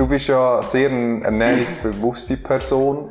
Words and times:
du 0.00 0.06
bist 0.06 0.28
ja 0.28 0.62
sehr 0.62 0.88
eine 0.88 1.22
ernährungsbewusste 1.22 2.38
Person. 2.38 3.10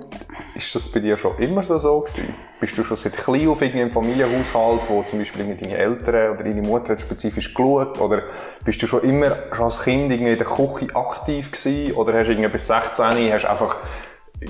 Ist 0.55 0.73
das 0.73 0.87
bei 0.87 0.99
dir 0.99 1.15
schon 1.17 1.37
immer 1.37 1.61
so, 1.61 1.77
so 1.77 1.99
gewesen? 1.99 2.33
Bist 2.59 2.75
du 2.77 2.83
schon 2.83 2.97
seit 2.97 3.13
klein 3.15 3.47
auf 3.47 3.61
irgendeinem 3.61 3.91
Familienhaushalt, 3.91 4.81
wo 4.87 5.03
zum 5.03 5.19
Beispiel 5.19 5.55
deine 5.55 5.77
Eltern 5.77 6.31
oder 6.33 6.43
deine 6.43 6.61
Mutter 6.63 6.93
hat 6.93 7.01
spezifisch 7.01 7.53
geschaut? 7.53 8.01
Oder 8.01 8.23
bist 8.65 8.81
du 8.81 8.87
schon 8.87 9.03
immer 9.03 9.37
schon 9.53 9.65
als 9.65 9.83
Kind 9.83 10.11
in 10.11 10.25
der 10.25 10.37
Küche 10.37 10.87
aktiv 10.95 11.51
gewesen? 11.51 11.93
Oder 11.93 12.17
hast 12.17 12.27
du 12.27 12.31
irgendwie 12.31 12.49
bis 12.49 12.65
16 12.65 13.33
hast 13.33 13.45
einfach 13.45 13.77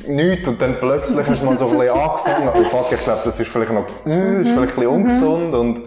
nichts 0.08 0.48
und 0.48 0.62
dann 0.62 0.80
plötzlich 0.80 1.28
hast 1.28 1.42
du 1.42 1.46
mal 1.46 1.58
so 1.58 1.68
ein 1.68 1.78
bisschen 1.78 1.90
angefangen? 1.94 2.50
Oh 2.56 2.64
fuck, 2.64 2.90
ich 2.94 3.04
glaube, 3.04 3.22
das 3.26 3.38
ist 3.38 3.52
vielleicht 3.52 3.74
noch, 3.74 3.86
das 4.06 4.14
ist 4.16 4.52
vielleicht 4.52 4.58
ein 4.58 4.62
bisschen 4.62 4.88
ungesund 4.88 5.54
und 5.54 5.82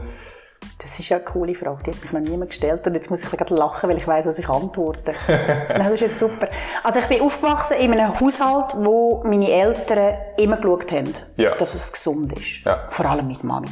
das 0.82 0.98
ist 0.98 1.08
ja 1.08 1.16
eine 1.18 1.24
coole 1.26 1.54
Frage, 1.54 1.82
die 1.84 1.90
hat 1.92 2.02
mich 2.02 2.12
noch 2.12 2.20
niemand 2.20 2.50
gestellt 2.50 2.86
und 2.86 2.94
jetzt 2.94 3.10
muss 3.10 3.22
ich 3.22 3.30
gerade 3.30 3.54
lachen, 3.54 3.88
weil 3.88 3.96
ich 3.98 4.06
weiß, 4.06 4.26
was 4.26 4.38
ich 4.38 4.48
antworte. 4.48 5.12
das 5.68 5.90
ist 5.90 6.00
jetzt 6.00 6.18
super. 6.18 6.48
Also 6.82 6.98
ich 6.98 7.06
bin 7.06 7.20
aufgewachsen 7.22 7.76
in 7.78 7.92
einem 7.92 8.18
Haushalt, 8.18 8.74
wo 8.76 9.22
meine 9.24 9.50
Eltern 9.50 10.14
immer 10.38 10.56
geschaut 10.56 10.90
haben, 10.92 11.12
Ja. 11.36 11.54
dass 11.54 11.74
es 11.74 11.92
gesund 11.92 12.32
ist. 12.32 12.64
Ja. 12.64 12.86
Vor 12.90 13.06
allem 13.06 13.26
meine 13.26 13.38
Mami. 13.42 13.68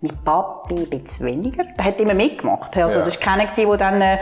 Mein 0.00 0.16
Papi 0.24 0.74
ein 0.74 0.90
bisschen 0.90 1.26
weniger. 1.26 1.64
Der 1.78 1.84
hat 1.84 2.00
immer 2.00 2.14
mitgemacht. 2.14 2.76
Also 2.76 2.98
Ja. 2.98 3.04
das 3.04 3.20
war 3.24 3.36
keiner, 3.36 3.48
der 3.54 3.76
dann... 3.76 4.00
äh, 4.00 4.18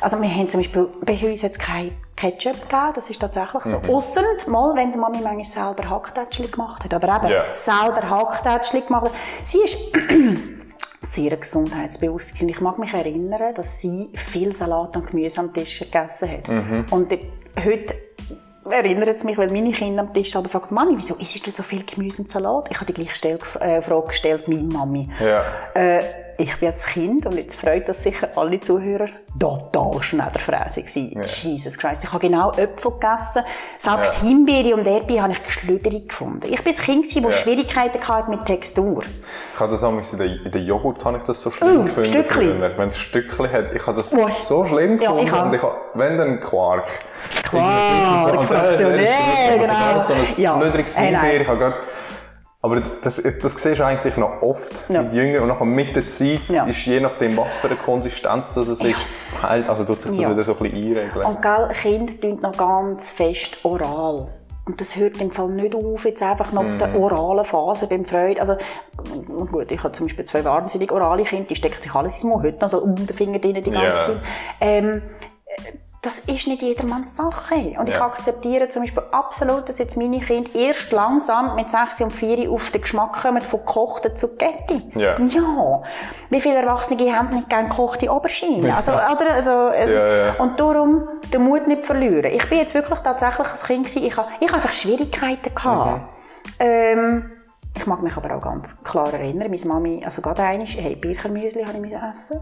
Also 0.00 0.20
wir 0.22 0.28
haben 0.28 0.48
zum 0.48 0.60
Beispiel... 0.60 0.88
Bei 1.04 1.14
uns 1.14 1.42
jetzt 1.42 1.58
kein 1.58 1.92
Ketchup 2.16 2.62
gegeben, 2.62 2.92
das 2.94 3.10
ist 3.10 3.20
tatsächlich 3.20 3.62
so. 3.64 3.78
Mhm. 3.80 3.90
Ausser 3.94 4.22
mal, 4.46 4.74
wenn 4.76 4.92
sie 4.92 4.98
Mami 4.98 5.18
manchmal 5.22 5.44
selber 5.44 5.90
Hacktätschli 5.90 6.46
gemacht 6.46 6.84
hat. 6.84 6.94
Aber 6.94 7.16
eben 7.16 7.32
Ja. 7.32 7.42
selber 7.54 8.08
Hacktätschli 8.08 8.82
gemacht 8.82 9.06
hat. 9.06 9.12
Sie 9.44 9.58
ist 9.64 9.92
sehr 11.12 11.36
gesundheitsbewusst 11.36 12.34
gewesen. 12.34 12.48
Ich 12.48 12.60
mag 12.60 12.78
mich 12.78 12.92
erinnern, 12.92 13.54
dass 13.54 13.80
sie 13.80 14.10
viel 14.14 14.54
Salat 14.54 14.96
und 14.96 15.10
Gemüse 15.10 15.40
am 15.40 15.52
Tisch 15.52 15.78
gegessen 15.80 16.30
hat. 16.30 16.48
Mhm. 16.48 16.84
Und 16.90 17.10
heute 17.64 17.94
erinnert 18.68 19.08
es 19.16 19.24
mich, 19.24 19.38
weil 19.38 19.50
meine 19.50 19.70
Kinder 19.72 20.02
am 20.02 20.12
Tisch 20.12 20.34
aber 20.36 20.48
fragen, 20.48 20.74
Mami, 20.74 20.94
wieso 20.96 21.14
isst 21.14 21.46
du 21.46 21.50
so 21.50 21.62
viel 21.62 21.84
Gemüse 21.84 22.22
und 22.22 22.30
Salat? 22.30 22.68
Ich 22.70 22.76
habe 22.76 22.86
die 22.86 22.94
gleiche 22.94 23.14
Stell- 23.14 23.38
äh, 23.60 23.80
Frage 23.82 24.08
gestellt, 24.08 24.48
meine 24.48 24.62
Mami. 24.64 25.08
ja. 25.20 25.44
Äh, 25.74 26.02
ich 26.38 26.56
bin 26.58 26.66
als 26.66 26.84
Kind, 26.86 27.26
und 27.26 27.36
jetzt 27.36 27.58
freut 27.60 27.88
das 27.88 28.02
sicher 28.02 28.28
alle 28.36 28.60
Zuhörer, 28.60 29.06
total 29.38 30.02
schneiderfräsig 30.02 30.86
gewesen. 30.86 31.22
Jesus 31.42 31.78
Christ. 31.78 32.04
Ich 32.04 32.12
habe 32.12 32.26
genau 32.26 32.50
Äpfel 32.52 32.92
gegessen. 32.92 33.42
Selbst 33.78 34.14
Ja. 34.14 34.20
Himbeere 34.28 34.74
und 34.76 34.86
Erdbeere 34.86 35.22
habe 35.24 35.32
ich 35.32 35.42
geschlüderig 35.42 36.08
gefunden. 36.08 36.46
Ich 36.50 36.62
bin 36.62 36.72
ein 36.74 36.78
Kind, 36.78 37.06
das 37.06 37.14
Ja. 37.14 37.32
Schwierigkeiten 37.32 38.06
hatte 38.06 38.30
mit 38.30 38.44
Textur. 38.44 39.02
Ich 39.54 39.60
habe 39.60 39.70
das 39.70 39.82
amigs 39.84 40.12
in 40.12 40.18
der 40.50 40.60
Joghurt 40.62 41.04
habe 41.04 41.18
ich 41.18 41.22
das 41.24 41.40
so 41.42 41.50
schlimm 41.50 41.80
Oh, 41.80 41.82
gefunden. 41.84 42.08
Stückli. 42.08 42.52
früher. 42.54 42.78
Wenn 42.78 42.88
es 42.88 42.98
Stückli 42.98 43.48
hat, 43.48 43.72
ich 43.74 43.86
habe 43.86 43.96
das 43.96 44.14
Oh. 44.14 44.26
so 44.26 44.64
schlimm 44.64 45.00
Ja, 45.00 45.10
gefunden. 45.12 45.26
ich 45.26 45.32
und 45.32 45.54
ich 45.54 45.62
habe, 45.62 45.76
wenn 45.94 46.16
dann 46.18 46.40
Quark. 46.40 46.88
Quark, 47.44 48.42
ist 48.42 48.50
ja, 48.50 49.56
das 49.58 49.68
so 49.68 49.74
genau. 49.74 49.94
ganz 49.94 50.08
So 50.08 50.98
ein. 50.98 51.04
Himbeer. 51.14 51.40
Ich 51.40 51.48
habe 51.48 51.58
gerade- 51.58 51.82
aber 52.66 52.80
das, 52.80 53.16
das 53.22 53.52
siehst 53.56 53.80
du 53.80 53.84
eigentlich 53.86 54.16
noch 54.16 54.42
oft 54.42 54.84
Ja. 54.88 55.02
mit 55.02 55.12
Jüngern 55.12 55.42
und 55.42 55.48
nachher 55.48 55.64
mit 55.64 55.96
der 55.96 56.06
Zeit 56.06 56.40
Ja. 56.48 56.64
ist 56.66 56.84
je 56.84 57.00
nachdem, 57.00 57.36
was 57.36 57.54
für 57.54 57.68
eine 57.68 57.76
Konsistenz 57.76 58.52
das 58.52 58.68
es 58.68 58.82
ist, 58.82 59.06
heilt- 59.42 59.68
also 59.68 59.84
tut 59.84 60.02
sich 60.02 60.10
das 60.12 60.20
Ja. 60.20 60.30
wieder 60.30 60.42
so 60.42 60.52
ein 60.52 60.58
bisschen 60.70 60.96
einregeln. 60.98 61.24
Und 61.24 61.40
gell, 61.42 61.68
Kinder 61.80 62.12
tun 62.20 62.38
noch 62.42 62.56
ganz 62.56 63.10
fest 63.10 63.58
oral. 63.64 64.28
Und 64.66 64.80
das 64.80 64.96
hört 64.96 65.20
im 65.20 65.30
Fall 65.30 65.48
nicht 65.50 65.76
auf, 65.76 66.04
jetzt 66.04 66.20
einfach 66.24 66.52
nach 66.52 66.64
Mhm. 66.64 66.78
der 66.80 66.98
oralen 66.98 67.44
Phase 67.44 67.86
beim 67.86 68.04
Freud. 68.04 68.40
Also, 68.40 68.56
gut, 69.52 69.70
ich 69.70 69.80
habe 69.82 69.92
zum 69.92 70.06
Beispiel 70.06 70.24
zwei 70.24 70.44
wahnsinnig 70.44 70.90
orale 70.90 71.22
Kinder, 71.22 71.44
die 71.48 71.54
stecken 71.54 71.80
sich 71.80 71.94
alles 71.94 72.14
ins 72.14 72.24
Mund, 72.24 72.42
heute 72.44 72.58
noch 72.60 72.70
so 72.70 72.78
um 72.78 72.96
den 72.96 73.16
Finger 73.16 73.38
drin 73.38 73.54
die 73.54 73.70
ganze 73.70 73.86
Ja. 73.86 74.02
Zeit. 74.02 74.16
Ähm, 74.60 75.02
das 76.06 76.20
ist 76.20 76.46
nicht 76.46 76.62
jedermanns 76.62 77.16
Sache. 77.16 77.74
Und 77.78 77.88
ich 77.88 77.96
Ja. 77.96 78.06
akzeptiere 78.06 78.68
zum 78.68 78.82
Beispiel 78.82 79.02
absolut, 79.10 79.68
dass 79.68 79.78
jetzt 79.78 79.96
meine 79.96 80.20
Kinder 80.20 80.48
erst 80.54 80.92
langsam 80.92 81.56
mit 81.56 81.68
6 81.68 82.00
und 82.02 82.12
4 82.12 82.48
auf 82.50 82.70
den 82.70 82.80
Geschmack 82.82 83.20
kommen 83.22 83.40
von 83.40 83.58
gekochten 83.60 84.16
Zucchetti. 84.16 84.88
Ja. 84.94 85.18
ja. 85.18 85.82
Wie 86.30 86.40
viele 86.40 86.54
Erwachsene 86.56 87.12
haben 87.16 87.30
nicht 87.30 87.48
gerne 87.48 87.68
gekochte 87.68 88.08
Oberschiene? 88.10 88.74
Also, 88.76 88.92
oder, 88.92 89.32
also, 89.32 89.50
äh, 89.50 89.92
Ja, 89.92 90.26
ja. 90.26 90.34
Und 90.38 90.60
darum 90.60 91.08
den 91.32 91.42
Mut 91.42 91.66
nicht 91.66 91.84
verlieren. 91.84 92.30
Ich 92.32 92.48
bin 92.48 92.58
jetzt 92.58 92.74
wirklich 92.74 93.00
tatsächlich 93.00 93.46
ein 93.48 93.66
Kind 93.66 93.86
gewesen. 93.86 94.04
Ich 94.06 94.16
habe, 94.16 94.28
ich 94.38 94.46
habe 94.46 94.56
einfach 94.56 94.72
Schwierigkeiten 94.72 95.54
gehabt. 95.54 96.02
Ähm, 96.60 97.32
ich 97.76 97.86
mag 97.86 98.00
mich 98.02 98.16
aber 98.16 98.36
auch 98.36 98.42
ganz 98.42 98.82
klar 98.84 99.12
erinnern, 99.12 99.50
meine 99.50 99.66
Mami, 99.66 100.02
also 100.04 100.22
gerade 100.22 100.42
einmal, 100.42 100.66
hey, 100.66 100.94
Birchermüsli 100.94 101.64
habe 101.64 101.86
ich 101.86 101.92
essen. 101.92 102.40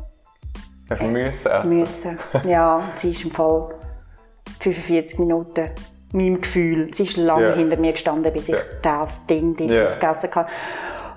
Hast 0.91 1.01
du 1.01 1.05
müssen 1.07 1.51
essen? 1.51 1.79
Müssen. 1.79 2.19
Ja, 2.47 2.91
sie 2.97 3.11
ist 3.13 3.25
im 3.25 3.31
Fall 3.31 3.75
45 4.61 5.19
Minuten 5.19 5.71
meinem 6.13 6.41
Gefühl. 6.41 6.93
Sie 6.95 7.05
ist 7.05 7.17
lange 7.17 7.49
Ja. 7.51 7.55
hinter 7.57 7.77
mir 7.77 7.93
gestanden, 7.93 8.33
bis 8.33 8.49
ich 8.49 8.55
Ja. 8.55 8.61
das 8.83 9.27
Ding 9.27 9.57
dort 9.57 9.71
Ja. 9.71 9.95
gegessen 9.95 10.31
habe. 10.35 10.49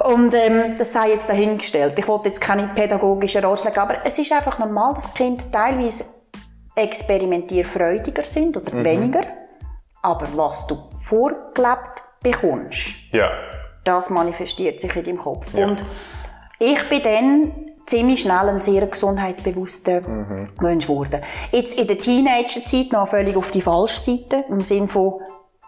Und 0.06 0.34
ähm, 0.36 0.76
das 0.78 0.94
sei 0.94 1.10
jetzt 1.10 1.28
dahingestellt. 1.30 1.98
Ich 1.98 2.08
wollte 2.08 2.30
jetzt 2.30 2.40
keine 2.42 2.68
pädagogischen 2.76 3.44
Ratschläge, 3.44 3.82
aber 3.82 4.06
es 4.06 4.18
ist 4.18 4.32
einfach 4.32 4.58
normal, 4.60 4.94
dass 4.94 5.14
Kinder 5.14 5.44
teilweise 5.52 6.06
experimentierfreudiger 6.76 8.24
sind 8.24 8.58
oder 8.58 8.74
Mhm. 8.74 8.84
weniger. 8.84 9.24
Aber 10.02 10.28
was 10.36 10.68
du 10.68 10.78
vorgelebt 11.00 12.04
bekommst, 12.22 13.12
Ja. 13.12 13.30
das 13.84 14.10
manifestiert 14.10 14.80
sich 14.82 14.96
in 14.96 15.04
deinem 15.04 15.18
Kopf. 15.18 15.54
Und 15.54 15.84
ich 16.60 16.82
bin 16.90 17.04
dann 17.04 17.67
ziemlich 17.88 18.22
schnell 18.22 18.50
ein 18.50 18.62
sehr 18.62 18.86
gesundheitsbewusster 18.86 20.02
Mhm. 20.02 20.48
Mensch 20.62 20.86
geworden. 20.88 21.22
Jetzt 21.52 21.80
in 21.80 21.88
der 21.88 21.98
Teenagerzeit 21.98 22.92
noch 22.92 23.08
völlig 23.08 23.36
auf 23.36 23.50
die 23.52 23.62
falsche 23.62 24.00
Seite, 24.00 24.44
im 24.50 24.60
Sinne 24.60 24.88
von 24.88 25.14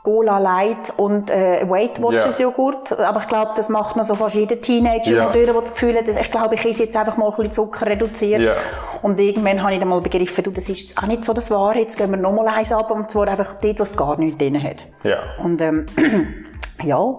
Cola 0.03 0.37
Light 0.37 0.93
und 0.97 1.29
äh, 1.29 1.69
Weight 1.69 2.01
Watchers 2.01 2.39
Ja. 2.39 2.45
Joghurt. 2.45 2.97
Aber 2.97 3.19
ich 3.21 3.27
glaube, 3.27 3.51
das 3.55 3.67
macht 3.69 3.97
noch 3.97 4.05
so 4.05 4.15
fast 4.15 4.33
jeder 4.35 4.59
Teenager, 4.61 5.29
durch, 5.31 5.45
der 5.45 5.53
das 5.53 5.73
Gefühl 5.73 5.97
hat, 5.97 6.07
dass 6.07 6.15
ich 6.15 6.31
glaube, 6.31 6.55
ich 6.55 6.65
esse 6.65 6.83
jetzt 6.83 6.95
einfach 6.95 7.17
mal 7.17 7.29
ein 7.29 7.35
bisschen 7.35 7.51
Zucker 7.51 7.85
reduziert. 7.85 8.39
Ja. 8.39 8.55
Und 9.01 9.19
irgendwann 9.19 9.61
habe 9.61 9.73
ich 9.73 9.79
dann 9.79 9.89
mal 9.89 9.99
begriffen, 10.01 10.43
du, 10.43 10.51
das 10.51 10.69
ist 10.69 10.79
jetzt 10.81 10.97
auch 10.97 11.07
nicht 11.07 11.25
so 11.25 11.33
das 11.33 11.51
Wahre, 11.51 11.79
jetzt 11.79 11.97
gehen 11.97 12.11
wir 12.11 12.17
nochmal 12.17 12.47
eins 12.47 12.71
ab, 12.71 12.91
und 12.91 13.11
zwar 13.11 13.27
einfach 13.27 13.55
dort, 13.61 13.79
was 13.79 13.95
gar 13.95 14.17
nichts 14.17 14.37
drin 14.37 14.61
hat. 14.61 14.77
Ja. 15.03 15.17
Und 15.43 15.61
ähm, 15.61 15.85
ja, 16.83 17.15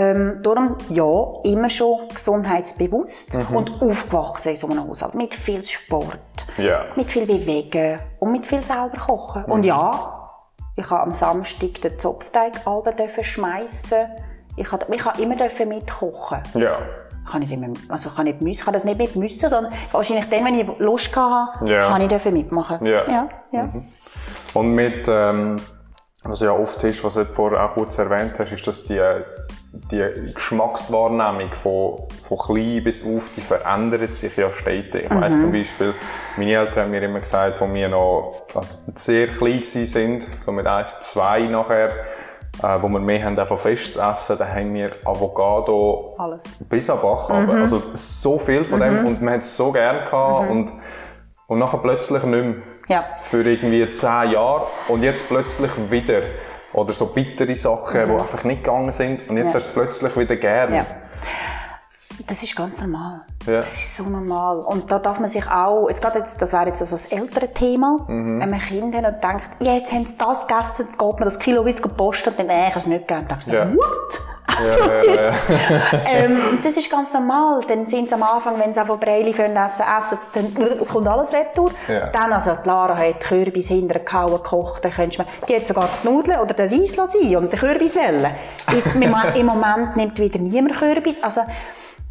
ähm, 0.00 0.40
darum 0.42 0.76
ja, 0.88 1.04
immer 1.44 1.68
schon 1.68 2.08
gesundheitsbewusst 2.08 3.34
Mhm. 3.34 3.56
und 3.56 3.82
aufgewachsen 3.82 4.50
in 4.50 4.56
so 4.56 4.66
einem 4.68 4.88
Haushalt. 4.88 5.14
Mit 5.14 5.34
viel 5.34 5.62
Sport, 5.62 6.46
Ja. 6.56 6.84
mit 6.96 7.08
viel 7.10 7.26
Bewegen 7.26 7.98
und 8.18 8.32
mit 8.32 8.46
viel 8.46 8.62
selber 8.62 8.96
kochen. 8.96 9.42
Mhm. 9.46 9.52
Und 9.52 9.64
ja, 9.66 9.90
ich 10.76 10.88
habe 10.88 11.02
am 11.02 11.12
Samstag 11.14 11.80
den 11.82 11.98
Zopfteig 11.98 12.66
alle 12.66 12.94
dürfen 12.94 13.24
schmeissen. 13.24 14.06
Ich 14.56 14.70
habe, 14.72 14.86
ich 14.94 15.04
habe 15.04 15.20
immer 15.20 15.36
dürfen 15.36 15.68
mitkochen. 15.68 16.38
Ja. 16.54 16.78
Ich 17.24 17.30
kann 17.32 17.40
nicht 17.40 17.52
immer, 17.52 17.68
also 17.88 18.08
ich 18.08 18.16
kann 18.16 18.24
nicht 18.24 18.40
müssen, 18.40 18.64
kann 18.64 18.72
das 18.74 18.84
nicht 18.84 18.98
mit 18.98 19.14
müssen, 19.16 19.50
sondern 19.50 19.72
wahrscheinlich 19.92 20.28
dann, 20.30 20.44
wenn 20.44 20.54
ich 20.54 20.66
Lust 20.78 21.14
hatte, 21.14 21.70
Ja. 21.70 21.88
kann 21.90 22.00
ich 22.00 22.24
mitmachen. 22.32 22.84
Ja. 22.86 23.00
ja, 23.06 23.28
ja. 23.52 23.68
Und 24.54 24.74
mit, 24.74 25.06
ähm, 25.08 25.56
was 26.24 26.40
ja 26.40 26.52
oft 26.52 26.82
ist, 26.84 27.02
was 27.02 27.14
du 27.14 27.24
vorher 27.24 27.64
auch 27.64 27.74
kurz 27.74 27.96
erwähnt 27.98 28.38
hast, 28.38 28.52
ist, 28.52 28.66
dass 28.66 28.84
die, 28.84 29.00
die 29.72 30.32
Geschmackswahrnehmung 30.34 31.50
von, 31.52 32.02
von 32.22 32.38
klein 32.38 32.84
bis 32.84 33.04
auf, 33.06 33.30
die 33.34 33.40
verändert 33.40 34.14
sich 34.14 34.36
ja 34.36 34.52
stetig. 34.52 35.04
Ich 35.04 35.10
weiss 35.10 35.40
zum 35.40 35.50
Beispiel, 35.50 35.94
meine 36.36 36.52
Eltern 36.52 36.84
haben 36.84 36.90
mir 36.90 37.02
immer 37.02 37.20
gesagt, 37.20 37.62
als 37.62 37.72
wir 37.72 37.88
noch 37.88 38.42
also 38.54 38.80
sehr 38.94 39.28
klein 39.28 39.62
waren, 39.62 40.20
so 40.44 40.52
mit 40.52 40.66
1, 40.66 41.00
2 41.00 41.46
nachher, 41.46 41.90
äh, 42.62 42.82
wo 42.82 42.88
wir 42.88 43.00
mehr 43.00 43.24
haben 43.24 43.36
davon 43.36 43.56
fest 43.56 43.94
zu 43.94 44.00
essen, 44.00 44.36
da 44.36 44.46
haben 44.46 44.74
wir 44.74 44.90
Avocado 45.04 46.14
Alles. 46.18 46.44
bis 46.68 46.90
am 46.90 47.00
Bach 47.00 47.30
runter. 47.30 47.54
Also 47.54 47.82
so 47.92 48.38
viel 48.38 48.66
von 48.66 48.80
dem 48.80 49.06
und 49.06 49.22
man 49.22 49.34
hat 49.34 49.40
es 49.40 49.56
so 49.56 49.72
gern 49.72 50.04
gehabt 50.04 50.50
und, 50.50 50.72
und 51.46 51.58
nachher 51.58 51.78
plötzlich 51.78 52.22
nicht 52.24 52.44
mehr. 52.44 52.56
Ja. 52.90 53.04
Für 53.20 53.42
irgendwie 53.42 53.88
zehn 53.90 54.30
Jahre 54.32 54.66
und 54.88 55.02
jetzt 55.02 55.28
plötzlich 55.28 55.70
wieder. 55.90 56.22
Oder 56.72 56.92
so 56.92 57.06
bittere 57.06 57.56
Sachen, 57.56 58.06
die 58.08 58.12
einfach 58.12 58.44
nicht 58.44 58.62
gegangen 58.62 58.92
sind 58.92 59.28
und 59.28 59.36
jetzt 59.36 59.48
Ja. 59.48 59.54
hast 59.54 59.66
du 59.66 59.68
es 59.68 59.74
plötzlich 60.00 60.16
wieder 60.16 60.36
gern. 60.36 60.74
Ja. 60.74 60.86
Das 62.26 62.42
ist 62.42 62.54
ganz 62.54 62.78
normal. 62.78 63.22
Ja. 63.46 63.56
Das 63.58 63.72
ist 63.74 63.96
so 63.96 64.02
normal. 64.04 64.58
Und 64.58 64.90
da 64.90 64.98
darf 64.98 65.18
man 65.18 65.28
sich 65.28 65.44
auch, 65.50 65.88
jetzt 65.88 66.02
gerade 66.02 66.18
jetzt, 66.20 66.40
das 66.40 66.52
wäre 66.52 66.66
jetzt 66.66 66.80
also 66.82 66.94
das 66.94 67.06
ältere 67.06 67.52
Thema, 67.52 68.04
Mhm. 68.08 68.40
wenn 68.40 68.50
man 68.50 68.60
Kinder 68.60 68.98
und 68.98 69.24
denkt, 69.24 69.48
ja, 69.60 69.72
jetzt 69.74 69.92
haben 69.92 70.06
sie 70.06 70.16
das 70.18 70.46
gegessen, 70.46 70.84
jetzt 70.86 70.98
geht 70.98 71.12
man 71.12 71.22
das 71.24 71.38
Kilo 71.38 71.64
bis 71.64 71.80
gepostet 71.82 72.38
und 72.38 72.48
dann, 72.48 72.50
äh, 72.56 72.64
ich 72.64 72.70
habe 72.70 72.78
es 72.80 72.86
nicht 72.86 73.08
gern. 73.08 73.26
Dann 73.26 73.38
ich 73.38 73.46
so, 73.46 73.52
Ja. 73.54 73.72
what? 73.72 74.20
Also 74.58 74.80
Ja, 74.80 75.02
ja, 75.02 75.30
ja. 75.30 75.32
ähm, 76.06 76.38
das 76.62 76.76
ist 76.76 76.90
ganz 76.90 77.12
normal. 77.14 77.60
Dann 77.68 77.86
sind 77.86 78.08
sie 78.08 78.14
am 78.14 78.22
Anfang, 78.22 78.58
wenn 78.58 78.72
sie 78.74 78.84
von 78.84 78.98
Breili 78.98 79.30
essen, 79.30 79.56
essen 79.56 80.18
sie, 80.20 80.54
dann 80.56 80.86
kommt 80.86 81.08
alles 81.08 81.32
retour. 81.32 81.70
Dann, 82.12 82.32
also, 82.32 82.56
die 82.64 82.68
Lara 82.68 82.96
hat 82.96 83.20
Kürbis 83.20 83.68
hinterher 83.68 84.04
gehauen, 84.04 84.32
gekocht, 84.42 84.84
dann 84.84 84.92
könntest 84.92 85.20
du, 85.20 85.46
die 85.46 85.56
hat 85.56 85.66
sogar 85.66 85.88
die 86.02 86.08
Nudeln 86.08 86.40
oder 86.40 86.54
den 86.54 86.68
Reis 86.68 86.92
sein 86.94 87.36
und 87.36 87.52
den 87.52 87.58
Kürbis 87.58 87.96
wählen. 87.96 88.30
Jetzt, 88.72 88.96
im 88.96 89.46
Moment 89.46 89.96
nimmt 89.96 90.18
wieder 90.18 90.38
niemand 90.38 90.76
Kürbis. 90.76 91.22
Also, 91.22 91.42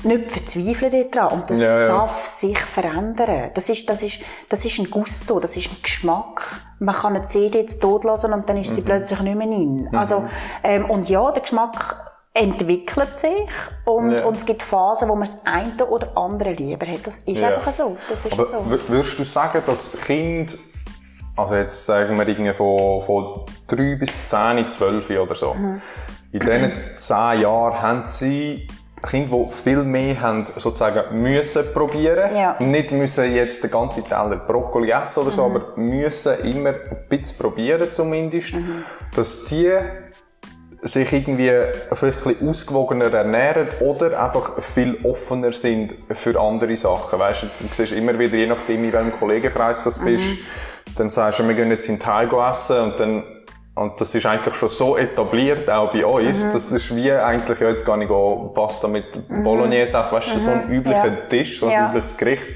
nicht 0.03 0.31
verzweifeln 0.31 1.11
daran. 1.11 1.41
Und 1.41 1.49
das 1.49 1.59
darf 1.59 2.25
sich 2.25 2.57
verändern. 2.57 3.51
Das 3.53 3.67
ist, 3.69 3.89
das, 3.89 4.01
ist, 4.01 4.21
das 4.47 4.63
ist 4.63 4.79
ein 4.79 4.89
Gusto, 4.89 5.39
das 5.41 5.57
ist 5.57 5.69
ein 5.71 5.77
Geschmack. 5.83 6.41
Man 6.79 6.95
kann 6.95 7.15
eine 7.17 7.25
CD 7.25 7.59
jetzt 7.59 7.81
tot 7.81 8.05
lassen 8.05 8.31
und 8.31 8.47
dann 8.47 8.55
ist 8.57 8.69
Mhm. 8.71 8.75
sie 8.75 8.81
plötzlich 8.81 9.19
nicht 9.19 9.35
mehr 9.37 9.47
in. 9.47 9.89
Also, 9.93 10.23
ähm, 10.63 10.89
und 10.89 11.09
ja, 11.09 11.29
der 11.31 11.41
Geschmack 11.41 12.08
entwickelt 12.33 13.17
sich 13.19 13.31
und, 13.85 14.11
Ja. 14.11 14.25
und 14.25 14.37
es 14.37 14.45
gibt 14.45 14.61
Phasen, 14.61 15.09
wo 15.09 15.15
man 15.15 15.27
das 15.27 15.45
eine 15.45 15.85
oder 15.87 16.15
andere 16.17 16.51
lieber 16.53 16.85
hat. 16.85 17.05
Das 17.05 17.19
ist 17.19 17.39
Ja. 17.39 17.49
einfach 17.49 17.73
so. 17.73 17.97
Das 18.09 18.25
ist 18.25 18.33
Aber 18.33 18.45
so. 18.45 18.57
wür- 18.57 18.79
würdest 18.87 19.17
du 19.19 19.23
sagen, 19.23 19.61
dass 19.65 19.91
Kind, 20.05 20.57
also 21.35 21.55
jetzt 21.55 21.85
sagen 21.85 22.17
wir 22.17 22.27
irgendwie 22.27 22.53
von, 22.53 23.01
von 23.01 23.45
3 23.67 23.95
bis 23.95 24.25
10, 24.25 24.67
12 24.67 25.09
oder 25.19 25.35
so, 25.35 25.53
Mhm. 25.55 25.81
in 26.31 26.39
diesen 26.41 26.71
10 26.95 27.41
Jahren 27.41 27.81
haben 27.81 28.03
sie 28.07 28.67
Kinder, 29.01 29.37
die 29.45 29.51
viel 29.51 29.83
mehr 29.83 30.19
haben, 30.21 30.43
sozusagen 30.57 31.21
müssen 31.21 31.63
probieren. 31.73 32.35
Ja. 32.35 32.57
Nicht 32.59 32.91
müssen 32.91 33.33
jetzt 33.33 33.63
den 33.63 33.71
ganzen 33.71 34.03
Teller 34.05 34.35
Brokkoli 34.35 34.91
essen 34.91 35.21
oder 35.23 35.31
so, 35.31 35.47
Mhm. 35.47 35.55
aber 35.55 35.77
müssen 35.77 36.35
immer 36.39 36.69
ein 36.71 37.05
bisschen 37.07 37.37
probieren 37.37 37.89
zumindest, 37.91 38.55
Mhm. 38.55 38.83
dass 39.15 39.45
die 39.45 39.73
sich 40.81 41.11
irgendwie 41.11 41.51
vielleicht 41.93 42.25
ein 42.25 42.33
bisschen 42.35 42.49
ausgewogener 42.49 43.13
ernähren 43.13 43.67
oder 43.81 44.21
einfach 44.23 44.61
viel 44.61 44.97
offener 45.03 45.51
sind 45.51 45.93
für 46.11 46.39
andere 46.39 46.75
Sachen. 46.77 47.19
Weißt 47.19 47.43
du, 47.43 47.47
du 47.47 47.67
siehst 47.71 47.91
immer 47.93 48.17
wieder, 48.17 48.37
je 48.37 48.47
nachdem, 48.47 48.85
in 48.85 48.93
welchem 48.93 49.11
Kollegenkreis 49.11 49.81
du 49.81 50.05
bist, 50.05 50.37
dann 50.97 51.09
sagst 51.09 51.39
du, 51.39 51.47
wir 51.47 51.55
gehen 51.55 51.71
jetzt 51.71 51.89
in 51.89 51.99
Thai 51.99 52.27
essen 52.49 52.79
und 52.79 52.99
dann 52.99 53.23
und 53.75 54.01
das 54.01 54.13
ist 54.13 54.25
eigentlich 54.25 54.55
schon 54.55 54.67
so 54.67 54.97
etabliert, 54.97 55.69
auch 55.69 55.93
bei 55.93 56.05
uns, 56.05 56.43
dass 56.51 56.69
das 56.69 56.71
ist 56.73 56.93
wie 56.93 57.09
eigentlich 57.13 57.59
ja 57.61 57.69
jetzt 57.69 57.85
gar 57.85 57.95
nicht 57.95 58.09
Pasta 58.53 58.89
mit 58.89 59.05
Bolognese 59.29 59.97
essen, 59.97 60.11
weißt 60.11 60.35
du, 60.35 60.39
so 60.39 60.49
ein 60.51 60.69
üblicher 60.69 61.07
Ja. 61.07 61.15
Tisch, 61.29 61.59
so 61.59 61.67
ein 61.67 61.71
Ja. 61.71 61.89
übliches 61.89 62.17
Gericht. 62.17 62.49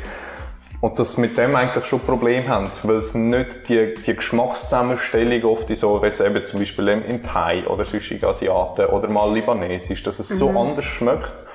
Und 0.84 1.00
dass 1.00 1.14
sie 1.14 1.22
mit 1.22 1.38
dem 1.38 1.56
eigentlich 1.56 1.86
schon 1.86 2.02
ein 2.02 2.06
Problem 2.06 2.46
haben, 2.50 2.70
weil 2.84 2.98
es 2.98 3.14
nicht 3.14 3.70
die, 3.70 3.94
die 3.94 4.16
Geschmackszusammenstellung 4.18 5.44
oft 5.50 5.70
in 5.70 5.78
so, 5.78 6.04
jetzt 6.04 6.20
eben 6.20 6.44
zum 6.44 6.60
Beispiel 6.60 6.88
im- 6.90 7.06
in 7.06 7.22
Thai 7.24 7.66
oder 7.68 7.86
sonstige 7.86 8.28
Asiaten 8.28 8.88
oder 8.88 9.08
mal 9.08 9.32
Libanesisch, 9.34 10.04
dass 10.04 10.20
es 10.20 10.28
so 10.28 10.50
anders 10.50 10.84
schmeckt, 10.84 11.46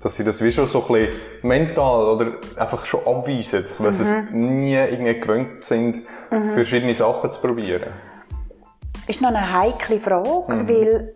dass 0.00 0.14
sie 0.14 0.22
das 0.22 0.40
wie 0.40 0.52
schon 0.52 0.68
so 0.68 0.86
ein 0.86 0.86
bisschen 1.08 1.20
mental 1.42 2.06
oder 2.06 2.34
einfach 2.56 2.86
schon 2.86 3.00
abweisen, 3.00 3.64
weil 3.80 3.92
sie 3.92 4.02
es 4.04 4.14
nie 4.30 4.74
irgendwie 4.74 5.18
gewöhnt 5.18 5.64
sind, 5.64 6.02
verschiedene 6.54 6.94
Sachen 6.94 7.28
zu 7.32 7.40
probieren. 7.40 7.88
ist 9.08 9.20
noch 9.20 9.30
eine 9.30 9.52
heikle 9.52 9.98
Frage, 10.00 10.28
Mhm. 10.48 10.68
weil 10.68 11.14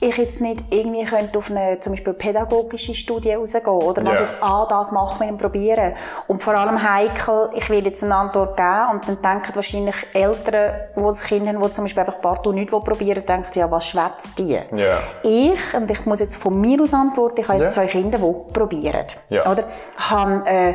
ich 0.00 0.16
jetzt 0.16 0.40
nicht 0.40 0.62
irgendwie 0.70 1.04
könnte 1.04 1.38
auf 1.38 1.50
eine 1.50 1.78
zum 1.80 1.92
Beispiel 1.92 2.12
pädagogische 2.14 2.94
Studie 2.94 3.32
rausgehen 3.34 3.66
oder 3.66 4.04
was 4.04 4.18
Ja. 4.18 4.24
jetzt 4.24 4.42
an 4.42 4.66
das 4.68 4.92
macht 4.92 5.20
mit 5.20 5.28
dem 5.28 5.38
Probieren. 5.38 5.94
Und 6.26 6.42
vor 6.42 6.54
allem 6.54 6.82
heikel, 6.82 7.50
ich 7.54 7.68
will 7.70 7.84
jetzt 7.84 8.02
eine 8.04 8.14
Antwort 8.14 8.56
geben 8.56 8.90
und 8.92 9.08
dann 9.08 9.22
denken 9.22 9.54
wahrscheinlich 9.54 9.94
Eltern, 10.12 10.74
die 10.96 11.00
das 11.02 11.22
Kind 11.22 11.48
haben, 11.48 11.60
die 11.60 11.70
zum 11.72 11.84
Beispiel 11.84 12.00
einfach 12.02 12.20
partout 12.20 12.52
nicht 12.52 12.70
probieren, 12.70 13.24
denken, 13.26 13.58
ja, 13.58 13.70
was 13.70 13.86
schwätzt 13.86 14.38
die? 14.38 14.58
Ja. 14.74 14.98
Ich, 15.22 15.74
und 15.74 15.90
ich 15.90 16.06
muss 16.06 16.20
jetzt 16.20 16.36
von 16.36 16.60
mir 16.60 16.80
aus 16.82 16.94
antworten, 16.94 17.40
ich 17.40 17.48
habe 17.48 17.58
jetzt 17.58 17.76
Ja. 17.76 17.82
zwei 17.82 17.86
Kinder, 17.86 18.18
die 18.18 18.52
probieren. 18.52 19.04
Oder? 19.30 19.64
Haben, 19.96 20.46
äh, 20.46 20.74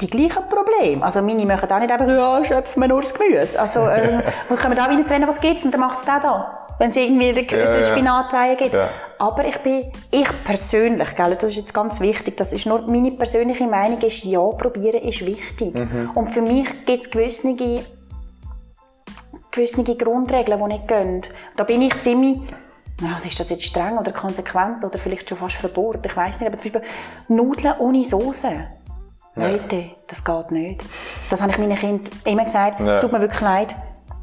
die 0.00 0.08
gleichen 0.08 0.42
Probleme. 0.48 1.04
Also 1.04 1.22
meine 1.22 1.46
machen 1.46 1.70
auch 1.70 1.78
nicht 1.78 1.90
einfach, 1.90 2.08
ja, 2.08 2.44
schöpfen 2.44 2.82
wir 2.82 2.88
nur 2.88 3.02
das 3.02 3.14
Gemüse. 3.14 3.60
Also, 3.60 3.80
ähm, 3.88 4.22
und 4.48 4.58
können 4.58 4.76
wir 4.76 4.82
da 4.82 4.90
wieder 4.90 5.06
trennen, 5.06 5.28
was 5.28 5.40
gibt's? 5.40 5.64
Und 5.64 5.72
dann 5.72 5.80
macht 5.80 5.98
es 5.98 6.04
der 6.04 6.20
da. 6.20 6.60
Wenn 6.78 6.90
es 6.90 6.96
irgendwie 6.96 7.32
den, 7.32 7.46
Ja, 7.48 7.74
den 7.74 7.82
ja. 7.82 7.82
Spinatweihe 7.82 8.56
gibt. 8.56 8.74
Ja. 8.74 8.88
Aber 9.18 9.44
ich 9.44 9.56
bin, 9.58 9.92
ich 10.10 10.28
persönlich, 10.44 11.14
gell, 11.14 11.36
das 11.40 11.50
ist 11.50 11.56
jetzt 11.56 11.72
ganz 11.72 12.00
wichtig, 12.00 12.36
das 12.36 12.52
ist 12.52 12.66
nur 12.66 12.82
meine 12.82 13.12
persönliche 13.12 13.66
Meinung, 13.66 14.00
ist, 14.00 14.24
ja, 14.24 14.40
probieren 14.40 15.00
ist 15.02 15.24
wichtig. 15.24 15.74
Mhm. 15.74 16.10
Und 16.14 16.30
für 16.30 16.42
mich 16.42 16.84
gibt 16.84 17.04
es 17.04 17.10
gewisse 17.10 17.54
gewisse 19.52 19.84
Grundregeln, 19.96 20.58
die 20.58 20.66
nicht 20.66 20.88
gehen. 20.88 21.22
Da 21.56 21.62
bin 21.62 21.82
ich 21.82 21.98
ziemlich, 22.00 22.40
ja, 23.00 23.16
ist 23.24 23.38
das 23.38 23.50
jetzt 23.50 23.62
streng 23.62 23.98
oder 23.98 24.10
konsequent 24.10 24.84
oder 24.84 24.98
vielleicht 24.98 25.28
schon 25.28 25.38
fast 25.38 25.56
verbohrt, 25.56 26.04
ich 26.04 26.16
weiß 26.16 26.40
nicht, 26.40 26.48
aber 26.48 26.58
zum 26.58 26.72
Beispiel 26.72 26.90
Nudeln 27.28 27.74
ohne 27.78 28.04
Soße. 28.04 28.66
Leute, 29.36 29.90
das 30.06 30.24
geht 30.24 30.50
nicht. 30.52 30.84
Das 31.30 31.42
habe 31.42 31.50
ich 31.50 31.58
meinen 31.58 31.76
Kindern 31.76 32.08
immer 32.24 32.44
gesagt. 32.44 32.80
Es 32.80 33.00
tut 33.00 33.12
mir 33.12 33.20
wirklich 33.20 33.40
leid. 33.40 33.74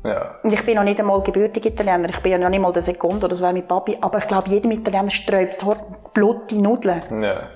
Ja. 0.03 0.35
Und 0.41 0.51
ich 0.51 0.65
bin 0.65 0.75
noch 0.75 0.83
nicht 0.83 0.99
einmal 0.99 1.21
gebürtig 1.21 1.63
Italiener. 1.65 2.09
Ich 2.09 2.19
bin 2.21 2.31
ja 2.31 2.37
noch 2.39 2.49
nicht 2.49 2.59
mal 2.61 2.73
der 2.73 2.81
Sekunde, 2.81 3.27
das 3.27 3.39
wäre 3.39 3.53
mein 3.53 3.67
Papi. 3.67 3.97
Aber 4.01 4.17
ich 4.17 4.27
glaube, 4.27 4.49
jedem 4.49 4.71
Italiener 4.71 5.11
sträubt 5.11 5.61
Hort 5.63 5.79
blutige 6.13 6.59
Nudeln. 6.61 7.01
Ja. 7.21 7.49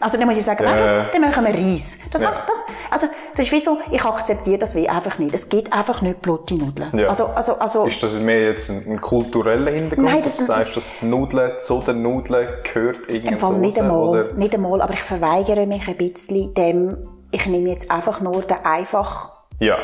Also 0.00 0.16
dann 0.16 0.26
muss 0.26 0.38
ich 0.38 0.44
sagen, 0.44 0.64
Ja. 0.64 1.04
dann 1.12 1.20
machen 1.20 1.44
wir 1.44 1.54
Reis. 1.54 2.00
Das, 2.10 2.22
Ja. 2.22 2.44
das, 2.46 2.58
also, 2.90 3.06
das 3.36 3.46
ist 3.46 3.52
wie 3.52 3.60
so, 3.60 3.76
ich 3.90 4.02
akzeptiere 4.02 4.58
das 4.58 4.74
wie 4.74 4.88
einfach 4.88 5.18
nicht. 5.18 5.34
Es 5.34 5.48
geht 5.50 5.70
einfach 5.72 6.00
nicht 6.00 6.22
blutige 6.22 6.64
Nudeln. 6.64 6.96
Ja. 6.98 7.08
Also, 7.08 7.26
also, 7.26 7.58
also, 7.58 7.84
Ist 7.84 8.02
das 8.02 8.18
mehr 8.20 8.44
jetzt 8.46 8.70
ein, 8.70 8.82
ein 8.92 9.00
kultureller 9.00 9.70
Hintergrund, 9.70 10.08
Nein, 10.08 10.22
dass 10.22 10.38
das- 10.38 10.46
du 10.46 10.52
sagst, 10.52 10.76
dass 10.78 10.92
Nudeln 11.02 11.58
zu 11.58 11.80
den 11.86 12.00
Nudeln 12.02 12.48
gehört 12.64 13.06
Im 13.06 13.14
irgendeine 13.16 13.36
Fall 13.38 13.58
nicht 13.58 13.78
einmal, 13.78 13.98
oder? 14.08 14.32
nicht 14.32 14.54
einmal, 14.54 14.80
aber 14.80 14.94
ich 14.94 15.02
verweigere 15.02 15.66
mich 15.66 15.86
ein 15.86 15.96
bisschen 15.98 16.54
dem, 16.54 16.96
ich 17.32 17.44
nehme 17.46 17.68
jetzt 17.68 17.90
einfach 17.90 18.20
nur 18.22 18.40
den 18.42 18.64
einfach 18.64 19.30
Ja. 19.58 19.76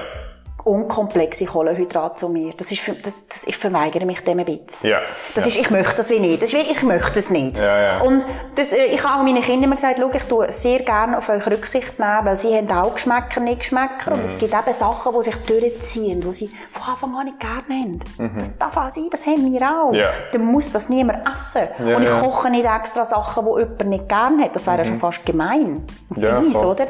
Unkomplexe 0.65 1.45
Kohlenhydrat 1.47 2.19
zu 2.19 2.29
mir. 2.29 2.53
Das 2.57 2.71
ist 2.71 2.81
für, 2.81 2.93
das, 2.93 3.27
das, 3.29 3.45
ich 3.45 3.57
verweigere 3.57 4.05
mich 4.07 4.21
dem 4.23 4.39
ein 4.39 4.45
bisschen. 4.45 4.91
Ja. 4.91 5.01
Das 5.35 5.45
Ja. 5.45 5.51
ist, 5.51 5.57
ich 5.59 5.71
möchte 5.71 5.97
das 5.97 6.11
wie 6.11 6.19
nicht. 6.19 6.43
Das 6.43 6.53
ist 6.53 6.59
wie, 6.59 6.71
ich 6.71 6.83
möchte 6.83 7.19
es 7.19 7.31
nicht. 7.31 7.59
Ja, 7.59 7.79
ja. 7.81 8.01
Und 8.01 8.25
das, 8.55 8.73
äh, 8.73 8.87
ich 8.87 9.03
habe 9.03 9.21
auch 9.21 9.25
meinen 9.25 9.43
Kindern 9.43 9.65
immer 9.65 9.77
gesagt, 9.77 9.99
schau, 10.01 10.11
ich 10.15 10.23
tue 10.25 10.51
sehr 10.53 10.81
gerne 10.81 11.19
auf 11.19 11.29
euch 11.29 11.47
Rücksicht 11.47 11.99
nehmen, 11.99 12.25
weil 12.25 12.37
sie 12.37 12.55
haben 12.57 12.71
auch 12.71 12.95
Geschmäcker, 12.95 13.41
nicht 13.41 13.61
Geschmäcker. 13.61 14.13
Und 14.13 14.19
Mhm. 14.21 14.25
es 14.25 14.39
gibt 14.39 14.55
eben 14.55 14.73
Sachen, 14.75 15.13
die 15.19 15.23
sich 15.25 15.37
durchziehen, 15.37 16.21
die 16.21 16.33
sie 16.35 16.51
von 16.71 16.95
Anfang 16.95 17.15
an 17.17 17.25
nicht 17.27 17.41
gerne 17.41 17.83
haben. 17.83 18.01
Das 18.39 18.57
darf 18.59 18.77
auch 18.77 18.91
sein, 18.91 19.09
das 19.11 19.27
haben 19.27 19.53
wir 19.53 19.63
auch. 19.63 19.91
Mhm. 19.91 19.99
Ja. 19.99 20.11
Dann 20.33 20.45
muss 20.45 20.71
das 20.73 20.89
niemand 20.89 21.21
essen. 21.35 21.69
Ja, 21.87 21.97
und 21.97 22.03
ich 22.05 22.11
koche 22.21 22.51
nicht 22.51 22.67
extra 22.67 23.05
Sachen, 23.05 23.45
die 23.45 23.61
jemand 23.61 23.85
nicht 23.89 24.09
gerne 24.09 24.45
hat. 24.45 24.55
Das 24.55 24.67
wäre 24.67 24.79
ja 24.79 24.85
schon 24.85 24.99
fast 25.01 25.25
gemein. 25.27 25.85
Und 26.09 26.19
Mhm. 26.19 26.45
Fies, 26.45 26.57
oder? 26.57 26.87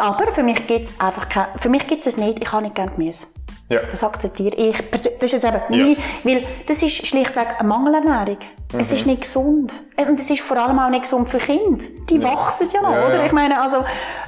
Aber 0.00 0.32
für 0.32 0.42
mich 0.42 0.66
gibt 0.66 0.86
es 0.86 1.00
einfach 1.00 1.28
kein, 1.28 1.46
für 1.60 1.68
mich 1.68 1.86
gibt 1.86 2.06
es 2.06 2.16
nicht, 2.16 2.38
ich 2.42 2.50
habe 2.52 2.62
nicht 2.62 2.74
gerne 2.74 2.90
Gemüse. 2.92 3.26
Ja. 3.68 3.80
Das 3.88 4.02
akzeptiere 4.02 4.56
ich. 4.56 4.76
Das 4.90 5.06
ist 5.06 5.32
jetzt 5.32 5.44
eben 5.44 5.60
meine, 5.68 5.96
weil 6.24 6.44
das 6.66 6.82
ist 6.82 7.06
schlichtweg 7.06 7.46
eine 7.56 7.68
Mangelernährung. 7.68 8.38
Mhm. 8.72 8.80
Es 8.80 8.90
ist 8.90 9.06
nicht 9.06 9.22
gesund. 9.22 9.72
Und 9.96 10.18
es 10.18 10.28
ist 10.28 10.40
vor 10.40 10.56
allem 10.56 10.76
auch 10.80 10.90
nicht 10.90 11.02
gesund 11.02 11.28
für 11.28 11.38
Kinder. 11.38 11.84
Die 12.08 12.20
wachsen 12.20 12.66
ja 12.74 12.82
noch, 12.82 12.92
Ja, 12.94 13.06
oder? 13.06 13.16
ja. 13.18 13.26
Ich 13.26 13.32
meine, 13.32 13.60
also, 13.62 13.84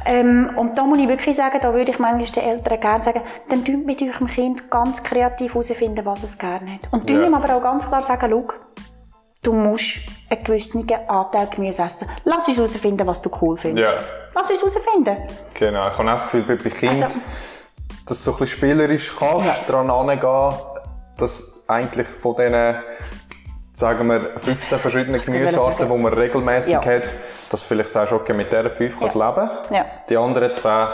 ähm, 0.07 0.51
und 0.57 0.79
da 0.79 0.85
muss 0.85 0.99
ich 0.99 1.09
wirklich 1.09 1.35
sagen, 1.35 1.59
da 1.61 1.75
würde 1.75 1.91
ich 1.91 1.99
manchmal 1.99 2.25
den 2.45 2.51
Eltern 2.51 2.79
gerne 2.81 3.03
sagen, 3.03 3.23
dann 3.49 3.65
tünt 3.65 3.85
mit 3.85 4.01
eurem 4.01 4.29
Kind 4.29 4.71
ganz 4.71 5.03
kreativ 5.03 5.55
herausfinden, 5.55 6.05
was 6.05 6.23
es 6.23 6.39
gerne 6.39 6.75
hat. 6.75 6.93
Und 6.93 7.09
tünt 7.09 7.23
Ja. 7.23 7.27
ihm 7.27 7.35
aber 7.35 7.57
auch 7.57 7.63
ganz 7.63 7.89
klar 7.89 8.03
sagen, 8.03 8.29
schau, 8.31 8.45
du 9.43 9.53
musst 9.53 9.99
einen 10.31 10.45
gewissen 10.45 10.89
Anteil 11.09 11.49
Gemüse 11.49 11.83
essen. 11.83 12.09
Lass 12.25 12.47
uns 12.49 12.57
herausfinden, 12.57 13.07
was 13.07 13.21
du 13.21 13.31
cool 13.41 13.57
findest. 13.57 13.93
Ja. 13.93 13.99
Lass 14.35 14.51
uns 14.51 14.61
herausfinden. 14.61 15.17
Genau. 15.59 15.89
Ich 15.89 15.99
habe 15.99 16.09
auch 16.09 16.13
das 16.15 16.25
Gefühl, 16.25 16.43
bei 16.43 16.57
Kindern, 16.57 17.03
Also- 17.03 17.19
dass 18.07 18.19
du 18.25 18.31
so 18.31 18.33
ein 18.33 18.39
bisschen 18.39 18.59
spielerisch 18.59 19.13
kannst, 19.19 19.47
Ja. 19.47 19.55
daran 19.67 19.91
angehen, 19.91 20.55
dass 21.19 21.65
eigentlich 21.69 22.07
von 22.09 22.37
diesen, 22.37 22.77
sagen 23.73 24.07
wir, 24.09 24.21
15 24.39 24.79
verschiedenen 24.79 25.21
Gemüsearten, 25.21 25.89
die 25.91 25.99
man 25.99 26.13
regelmäßig 26.13 26.73
Ja. 26.75 26.85
hat, 26.85 27.13
dass 27.51 27.63
du 27.63 27.69
vielleicht 27.69 27.89
sagst, 27.91 28.13
okay, 28.13 28.35
mit 28.35 28.51
dieser 28.51 28.71
5 28.71 28.99
kann 28.99 29.07
es 29.09 29.15
Ja. 29.15 29.29
leben. 29.31 29.51
Ja. 29.71 29.85
Die 30.09 30.17
anderen 30.17 30.55
10 30.55 30.89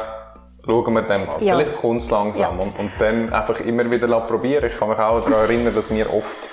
schauen 0.65 0.93
wir 0.95 1.03
dann 1.03 1.27
mal. 1.27 1.43
Ja. 1.43 1.55
Vielleicht 1.57 1.77
kommt 1.77 2.01
es 2.03 2.11
langsam. 2.11 2.57
Ja. 2.59 2.63
Und, 2.65 2.79
und 2.79 2.91
dann 2.99 3.33
einfach 3.33 3.61
immer 3.61 3.91
wieder 3.91 4.21
probieren. 4.23 4.65
Ich 4.71 4.79
kann 4.79 4.89
mich 4.89 4.99
auch 4.99 5.21
daran 5.21 5.45
erinnern, 5.45 5.75
dass 5.75 5.91
wir 5.91 6.13
oft 6.13 6.49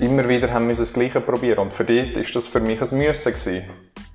immer 0.00 0.28
wieder 0.28 0.52
haben 0.52 0.66
müssen 0.66 0.82
das 0.82 0.92
Gleiche 0.92 1.20
probieren. 1.20 1.58
Und 1.60 1.72
für 1.72 1.84
dich 1.84 2.16
ist 2.16 2.34
das 2.36 2.46
für 2.46 2.60
mich 2.60 2.80
ein 2.80 2.98
Müssen 2.98 3.32
gewesen. 3.32 3.64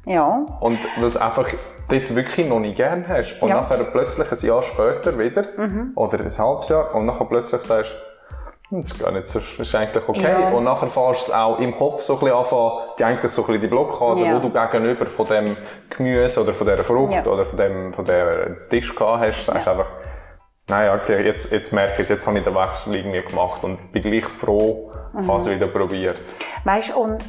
Ja. 0.06 0.46
Und 0.60 0.80
es 1.04 1.18
einfach 1.18 1.48
dort 1.90 2.16
wirklich 2.16 2.48
noch 2.48 2.60
nicht 2.60 2.76
gern 2.78 3.08
hast. 3.08 3.42
Und 3.42 3.50
Ja. 3.50 3.62
Mhm. 3.62 3.62
nachher 3.70 3.84
plötzlich 3.86 4.32
ein 4.32 4.48
Jahr 4.48 4.62
später 4.62 5.18
wieder, 5.18 5.46
oder 5.96 6.20
ein 6.20 6.38
halbes 6.38 6.70
Jahr, 6.70 6.94
und 6.94 7.06
nachher 7.06 7.26
plötzlich 7.26 7.62
sagst 7.62 7.92
du, 7.92 8.70
"Hm, 8.76 8.82
das 8.84 8.92
ist 8.92 9.00
gar 9.00 9.12
nicht 9.12 9.28
so, 9.28 9.40
das 9.40 9.60
ist 9.68 9.76
eigentlich 9.76 10.08
okay. 10.08 10.22
Ja. 10.42 10.50
Und 10.50 10.64
nachher 10.64 10.88
fährst 10.88 11.28
du 11.28 11.32
es 11.32 11.38
auch 11.38 11.60
im 11.60 11.76
Kopf 11.76 12.02
so 12.02 12.14
ein 12.14 12.20
bisschen 12.20 12.36
anfangen, 12.36 12.72
die 13.00 13.04
eigentlich 13.04 13.32
so 13.32 13.42
ein 13.42 13.48
bisschen 13.48 13.62
die 13.62 13.68
Blockade, 13.68 14.22
Ja. 14.26 14.36
wo 14.36 14.40
du 14.40 14.50
gegenüber 14.52 15.06
von 15.08 15.26
dem 15.28 15.58
Gemüse 15.90 16.42
oder 16.42 16.54
von 16.54 16.68
dieser 16.68 16.84
Frucht 16.84 17.14
Ja. 17.26 17.32
oder 17.32 17.44
von 17.46 17.58
dem, 17.58 17.94
von 17.94 18.06
der 18.06 18.68
Tisch 18.70 18.94
gehabt 18.96 19.26
hast, 19.26 19.46
sagst 19.46 19.66
du 19.68 19.72
einfach, 19.72 19.94
nein, 20.70 20.90
okay, 21.00 21.24
jetzt, 21.26 21.52
jetzt 21.52 21.72
merke 21.74 21.94
ich 21.94 22.00
es, 22.00 22.10
jetzt 22.10 22.26
habe 22.28 22.38
ich 22.38 22.44
den 22.44 22.56
Wechsel 22.56 22.96
irgendwie 22.96 23.22
gemacht 23.22 23.64
und 23.64 23.92
bin 23.92 24.02
gleich 24.02 24.26
froh, 24.26 24.92
Mhm. 25.14 25.28
habe 25.30 25.38
es 25.40 25.50
wieder 25.50 25.68
probiert. 25.68 26.24
Weißt 26.66 26.90
du, 26.90 26.98
und 27.00 27.24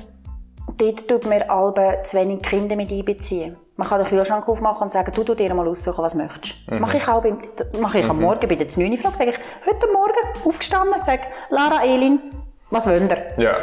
dort 0.76 1.06
tut 1.08 1.24
man 1.26 1.42
alle 1.42 2.02
zu 2.02 2.16
wenig 2.16 2.42
Kinder 2.42 2.74
mit 2.76 2.90
einbeziehen. 2.90 3.56
Man 3.76 3.86
kann 3.88 3.98
den 4.00 4.08
Kühlschrank 4.08 4.48
aufmachen 4.48 4.84
und 4.84 4.92
sagen, 4.92 5.12
du, 5.14 5.22
du 5.22 5.34
dir 5.34 5.52
mal 5.54 5.68
aussuchen, 5.68 6.02
was 6.02 6.14
möchtest. 6.14 6.54
Mhm. 6.70 6.80
Mache 6.80 6.96
ich 6.96 7.06
auch 7.06 7.22
beim, 7.22 7.38
mache 7.80 7.98
ich 7.98 8.08
am 8.08 8.20
Morgen 8.20 8.48
bei 8.48 8.56
der 8.56 8.66
9 8.66 8.98
Frage, 8.98 9.16
sage 9.18 9.30
ich, 9.30 9.38
heute 9.66 9.86
Morgen 9.92 10.14
aufgestanden, 10.48 11.02
sage, 11.02 11.22
Lara, 11.50 11.84
Elin, 11.84 12.20
was 12.70 12.86
wollt 12.88 13.10
ihr? 13.10 13.44
Ja. 13.44 13.56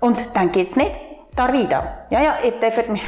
Und 0.00 0.22
dann 0.36 0.52
geht's 0.52 0.76
nicht, 0.76 1.00
Darvida. 1.34 2.06
Ja, 2.10 2.22
ja, 2.22 2.34
ihr 2.44 2.52
dürft 2.60 2.88
mich. 2.90 3.02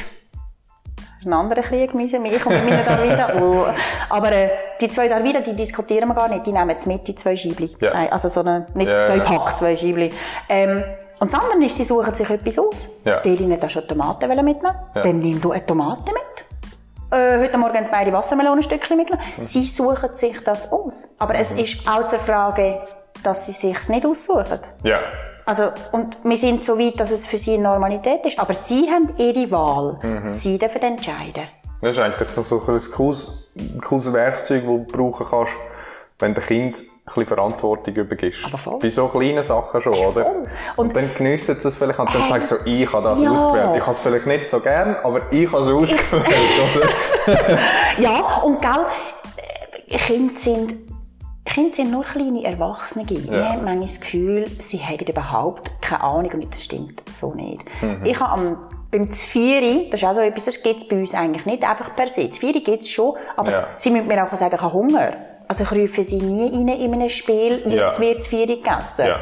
ein 1.24 1.32
anderer 1.32 1.62
Krieg 1.62 1.94
mich 1.94 2.14
und 2.14 2.22
meine 2.22 2.82
Darwida. 2.84 3.34
Oh. 3.40 3.66
Aber 4.08 4.32
äh, 4.32 4.48
die 4.80 4.88
zwei 4.88 5.08
Darwida, 5.08 5.40
die 5.40 5.54
diskutieren 5.54 6.08
wir 6.08 6.14
gar 6.14 6.28
nicht, 6.28 6.46
die 6.46 6.52
nehmen 6.52 6.70
jetzt 6.70 6.86
mit, 6.86 7.06
die 7.08 7.14
zwei 7.14 7.36
Scheibli. 7.36 7.74
Ja. 7.80 7.92
Äh, 8.04 8.08
Also 8.10 8.28
so 8.28 8.40
eine, 8.40 8.66
nicht 8.74 8.88
Ja, 8.90 9.04
zwei. 9.04 9.20
Pack, 9.20 9.56
zwei 9.56 9.76
Scheibli. 9.76 10.12
Ähm, 10.48 10.82
und 11.18 11.32
das 11.32 11.40
andere 11.40 11.64
ist, 11.64 11.76
sie 11.76 11.84
suchen 11.84 12.14
sich 12.14 12.28
etwas 12.28 12.58
aus. 12.58 13.00
Ja. 13.04 13.20
Die 13.20 13.30
Elin 13.30 13.52
hat 13.60 13.72
schon 13.72 13.86
Tomaten 13.88 14.28
wollen 14.28 14.44
mitnehmen. 14.44 14.76
Ja. 14.94 15.02
Dann 15.02 15.18
nimm 15.18 15.40
du 15.40 15.50
eine 15.52 15.64
Tomate 15.64 16.12
mit. 16.12 17.18
Äh, 17.18 17.38
heute 17.38 17.56
Morgen 17.56 17.74
haben 17.76 17.88
beide 17.90 18.12
Wassermelonenstückchen 18.12 18.96
mitgenommen. 18.96 19.26
Mhm. 19.36 19.42
Sie 19.42 19.64
suchen 19.64 20.14
sich 20.14 20.42
das 20.44 20.72
aus. 20.72 21.14
Aber 21.18 21.34
es 21.36 21.52
ist 21.52 21.88
außer 21.88 22.18
Frage, 22.18 22.82
dass 23.22 23.46
sie 23.46 23.52
sich 23.52 23.88
nicht 23.88 24.04
aussuchen. 24.04 24.58
Ja. 24.82 24.98
Also, 25.46 25.70
und 25.92 26.16
wir 26.24 26.36
sind 26.36 26.64
so 26.64 26.76
weit, 26.76 26.98
dass 26.98 27.12
es 27.12 27.24
für 27.24 27.38
sie 27.38 27.56
Normalität 27.56 28.26
ist. 28.26 28.38
Aber 28.38 28.52
sie 28.52 28.90
haben 28.90 29.14
ihre 29.16 29.48
Wahl. 29.52 29.98
Mhm. 30.02 30.26
Sie 30.26 30.58
dürfen 30.58 30.82
entscheiden. 30.82 31.44
Das 31.80 31.90
ist 31.90 31.98
eigentlich 31.98 32.28
noch 32.36 32.44
so 32.44 32.56
ein 32.60 32.80
cooles, 32.94 33.48
cooles 33.82 34.12
Werkzeug, 34.12 34.62
das 34.62 34.68
du 34.70 34.84
brauchen 34.84 35.26
kannst, 35.28 35.52
wenn 36.18 36.34
du 36.34 36.40
Kind 36.40 36.76
ein 36.76 36.84
bisschen 37.04 37.26
Verantwortung 37.26 37.94
übergibst. 37.94 38.44
Aber 38.46 38.56
voll. 38.58 38.78
Bei 38.80 38.88
so 38.88 39.06
kleinen 39.08 39.42
Sachen 39.42 39.80
schon, 39.80 39.92
oder? 39.94 40.26
Und, 40.30 40.46
Und- 40.76 40.96
dann 40.96 41.12
geniessen 41.14 41.60
sie 41.60 41.68
es 41.68 41.76
vielleicht 41.76 41.98
und 41.98 42.12
dann 42.14 42.22
Hey. 42.22 42.28
sagen 42.30 42.42
sie 42.42 42.48
so, 42.48 42.56
ich 42.64 42.92
habe 42.92 43.02
das 43.04 43.22
Ja. 43.22 43.30
ausgewählt. 43.30 43.70
Ich 43.76 43.82
habe 43.82 43.90
es 43.92 44.00
vielleicht 44.00 44.26
nicht 44.26 44.46
so 44.48 44.60
gern, 44.60 44.96
aber 45.04 45.20
ich 45.30 45.52
habe 45.52 45.62
es 45.62 45.68
ausgewählt, 45.70 46.26
oder? 47.26 47.58
Ja, 47.98 48.38
und 48.42 48.60
gell, 48.62 48.86
äh, 49.88 49.98
Kinder 49.98 50.38
sind, 50.38 50.74
Kinder 51.44 51.74
sind 51.76 51.90
nur 51.92 52.02
kleine 52.04 52.42
Erwachsene. 52.44 53.04
Wir 53.08 53.44
haben 53.48 53.64
manchmal 53.64 53.86
das 53.86 54.00
Gefühl, 54.00 54.46
sie 54.58 54.78
haben 54.78 54.98
überhaupt 55.06 55.70
keine 55.82 56.02
Ahnung 56.02 56.30
und 56.32 56.52
das 56.52 56.64
stimmt 56.64 57.02
so 57.10 57.34
nicht. 57.34 57.60
Ich 58.04 58.18
habe 58.18 58.32
am, 58.32 58.58
beim 58.90 59.10
Zvieri, 59.10 59.88
das 59.90 60.00
ist 60.02 60.08
auch 60.08 60.14
so 60.14 60.20
etwas, 60.20 60.44
das 60.44 60.62
gibt 60.62 60.80
es 60.80 60.88
bei 60.88 60.96
uns 60.96 61.14
eigentlich 61.14 61.44
nicht 61.46 61.68
einfach 61.68 61.94
per 61.96 62.06
se. 62.06 62.30
Zvieri 62.30 62.60
gibt 62.60 62.82
es 62.82 62.90
schon, 62.90 63.14
aber 63.36 63.50
Ja. 63.50 63.66
sie 63.76 63.90
müssen 63.90 64.06
mir 64.06 64.24
auch 64.24 64.34
sagen, 64.36 64.54
ich 64.54 64.60
habe 64.60 64.72
Hunger. 64.72 65.12
Also 65.48 65.64
ich 65.64 65.72
rufe 65.72 66.02
sie 66.04 66.16
nie 66.20 66.48
rein 66.52 66.68
in 66.80 66.92
einem 66.94 67.08
Spiel, 67.08 67.62
Ja. 67.66 67.86
jetzt 67.86 68.00
wird 68.00 68.22
Zvieri 68.24 68.56
gegessen. 68.56 69.06
Ja. 69.06 69.20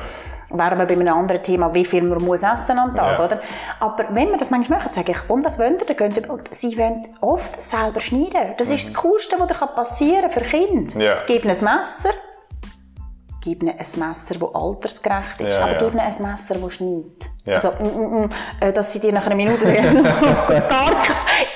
Wären 0.50 0.78
wir 0.78 0.84
bei 0.86 0.94
einem 0.94 1.08
anderen 1.12 1.42
Thema, 1.42 1.74
wie 1.74 1.84
viel 1.84 2.02
man 2.02 2.22
muss 2.22 2.42
essen 2.42 2.78
am 2.78 2.94
Tag, 2.94 3.18
Ja. 3.18 3.24
oder? 3.24 3.40
Aber 3.80 4.04
wenn 4.10 4.30
wir 4.30 4.36
das 4.36 4.50
manchmal 4.50 4.78
machen, 4.78 4.92
sage 4.92 5.12
ich, 5.12 5.30
und 5.30 5.44
was 5.44 5.58
wollt 5.58 5.80
ihr? 5.80 5.86
Dann 5.86 5.96
gehen 5.96 6.12
sie, 6.12 6.20
und 6.28 6.54
sie 6.54 6.78
wollen 6.78 7.08
oft 7.20 7.60
selber 7.60 7.98
schneiden. 8.00 8.54
Das 8.58 8.68
ist 8.70 8.86
das 8.88 8.94
Coolste, 9.02 9.36
was 9.40 9.48
dir 9.48 9.54
passieren 9.66 10.30
kann 10.30 10.30
für 10.30 10.40
Kinder. 10.42 10.94
Mhm. 10.94 11.00
Ja. 11.00 11.16
Gib 11.26 11.44
ihnen 11.44 11.56
ein 11.56 11.64
Messer, 11.78 12.10
gib 13.44 13.62
ihnen 13.62 13.72
ein 13.72 13.76
Messer, 13.78 14.34
das 14.34 14.54
altersgerecht 14.54 15.40
ist, 15.40 15.48
Ja, 15.48 15.62
aber 15.62 15.72
ja. 15.72 15.78
gib 15.78 15.92
ihnen 15.92 16.00
ein 16.00 16.22
Messer, 16.22 16.54
das 16.54 16.72
schneidet. 16.72 17.22
Ja. 17.44 17.54
Also, 17.56 17.72
mm, 17.78 17.84
mm, 17.84 18.22
mm, 18.24 18.30
äh, 18.60 18.72
dass 18.72 18.92
sie 18.92 19.00
dir 19.00 19.12
nach 19.12 19.26
einer 19.26 19.34
Minute 19.34 19.64
gar, 19.72 20.62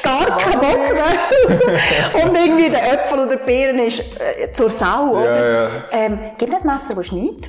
gar 0.02 0.38
keinen 0.38 0.61
Bock 0.61 0.92
mehr 0.92 2.25
Und 2.25 2.37
irgendwie 2.37 2.68
der 2.71 2.92
Äpfel 2.92 3.26
oder 3.26 3.37
Beeren 3.37 3.78
ist 3.78 4.21
äh, 4.21 4.52
zur 4.52 4.68
Sau, 4.68 5.12
oder? 5.12 5.52
ja. 5.64 5.68
Ähm, 5.92 6.18
gib 6.37 6.49
ihnen 6.50 6.61
ein 6.61 6.66
Messer, 6.66 6.95
das 6.95 7.07
schneidet. 7.07 7.49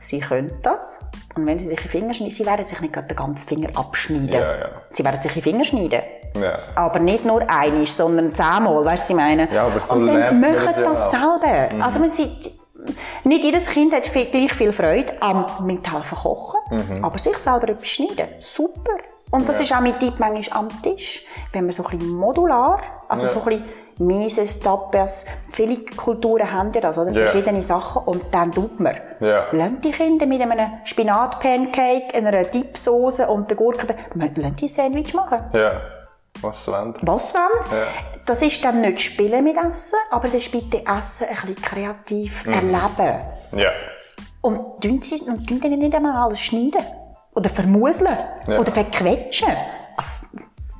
Sie 0.00 0.20
können 0.20 0.50
das. 0.62 1.00
Und 1.34 1.46
wenn 1.46 1.58
sie 1.58 1.66
sich 1.66 1.80
die 1.80 1.88
Finger 1.88 2.14
schneiden, 2.14 2.32
sie 2.32 2.46
werden 2.46 2.64
sich 2.66 2.80
nicht 2.80 2.92
gerade 2.94 3.06
den 3.08 3.16
ganzen 3.16 3.46
Finger 3.46 3.68
abschneiden. 3.74 4.42
Sie 4.90 5.04
werden 5.04 5.20
sich 5.20 5.32
die 5.32 5.42
Finger 5.42 5.64
schneiden. 5.64 6.02
Ja. 6.40 6.58
Aber 6.74 6.98
nicht 6.98 7.24
nur 7.24 7.42
einmal, 7.48 7.86
sondern 7.86 8.34
zehnmal, 8.34 8.84
weißt 8.84 8.86
du, 8.86 8.88
was 9.04 9.10
ich 9.10 9.16
meine? 9.16 9.52
Ja, 9.52 9.66
aber 9.66 9.80
so 9.80 9.94
Und 9.94 10.06
dann 10.08 10.40
machen 10.40 10.54
das 10.64 10.76
ja 10.76 10.82
das 10.82 11.14
auch. 11.14 11.40
selber. 11.40 11.84
Also 11.84 12.00
wenn 12.02 12.12
sie, 12.12 12.28
nicht 13.24 13.44
jedes 13.44 13.66
Kind 13.70 13.92
hat 13.92 14.06
viel, 14.06 14.26
gleich 14.26 14.52
viel 14.52 14.72
Freude 14.72 15.12
am 15.20 15.46
mithelfen 15.64 16.18
kochen, 16.18 16.60
aber 17.02 17.18
sich 17.18 17.36
selber 17.38 17.68
etwas 17.68 17.88
schneiden, 17.88 18.28
super. 18.40 18.92
Und 19.30 19.46
das 19.48 19.58
Ja. 19.58 19.64
ist 19.64 19.72
auch 19.74 19.80
mein 19.80 19.98
Tipp 19.98 20.14
manchmal 20.18 20.58
am 20.60 20.68
Tisch, 20.82 21.26
wenn 21.52 21.64
man 21.64 21.72
so 21.72 21.84
ein 21.84 21.98
bisschen 21.98 22.14
modular, 22.14 22.80
also 23.08 23.26
Ja. 23.26 23.32
so 23.32 23.40
ein 23.40 23.44
bisschen 23.46 23.64
Mises, 24.00 24.60
Tapas, 24.60 25.26
viele 25.52 25.78
Kulturen 25.96 26.50
haben 26.52 26.70
ja 26.72 26.80
das, 26.80 26.96
oder? 26.98 27.10
Ja. 27.10 27.22
Verschiedene 27.26 27.62
Sachen 27.62 28.02
und 28.04 28.22
dann 28.30 28.52
tut 28.52 28.78
man. 28.78 28.94
Ja. 29.20 29.46
Lasst 29.50 29.82
die 29.84 29.90
Kinder 29.90 30.24
mit 30.24 30.40
einem 30.40 30.70
Spinat-Pancake, 30.84 32.14
einer 32.14 32.42
Dipsoße 32.42 33.26
und 33.26 33.50
der 33.50 33.56
Gurke, 33.56 33.86
lasst 34.14 34.36
die 34.36 34.64
ein 34.64 34.68
Sandwich 34.68 35.14
machen 35.14 35.40
Ja. 35.52 35.80
Was 36.40 36.64
sie 36.64 36.72
wollen. 36.72 36.94
was 37.02 37.34
wollen. 37.34 37.72
Ja. 37.72 37.86
Das 38.26 38.42
ist 38.42 38.62
dann 38.64 38.80
nicht 38.82 39.00
Spielen 39.00 39.42
mit 39.44 39.56
Essen, 39.56 39.98
aber 40.10 40.26
es 40.26 40.34
ist 40.34 40.52
bitte 40.52 40.84
Essen 40.86 41.26
ein 41.28 41.34
bisschen 41.36 41.54
kreativ 41.56 42.44
Mhm. 42.46 42.52
erleben. 42.52 43.20
Ja. 43.52 43.70
Und 44.42 44.80
tun 44.82 45.00
sie 45.02 45.20
und 45.30 45.46
tun 45.46 45.60
dann 45.60 45.78
nicht 45.78 45.94
einmal 45.94 46.14
alles 46.16 46.40
schneiden. 46.40 46.82
Oder 47.34 47.48
vermuseln. 47.50 48.16
Ja. 48.46 48.58
Oder 48.58 48.72
verquetschen. 48.72 49.48
Also, 49.96 50.26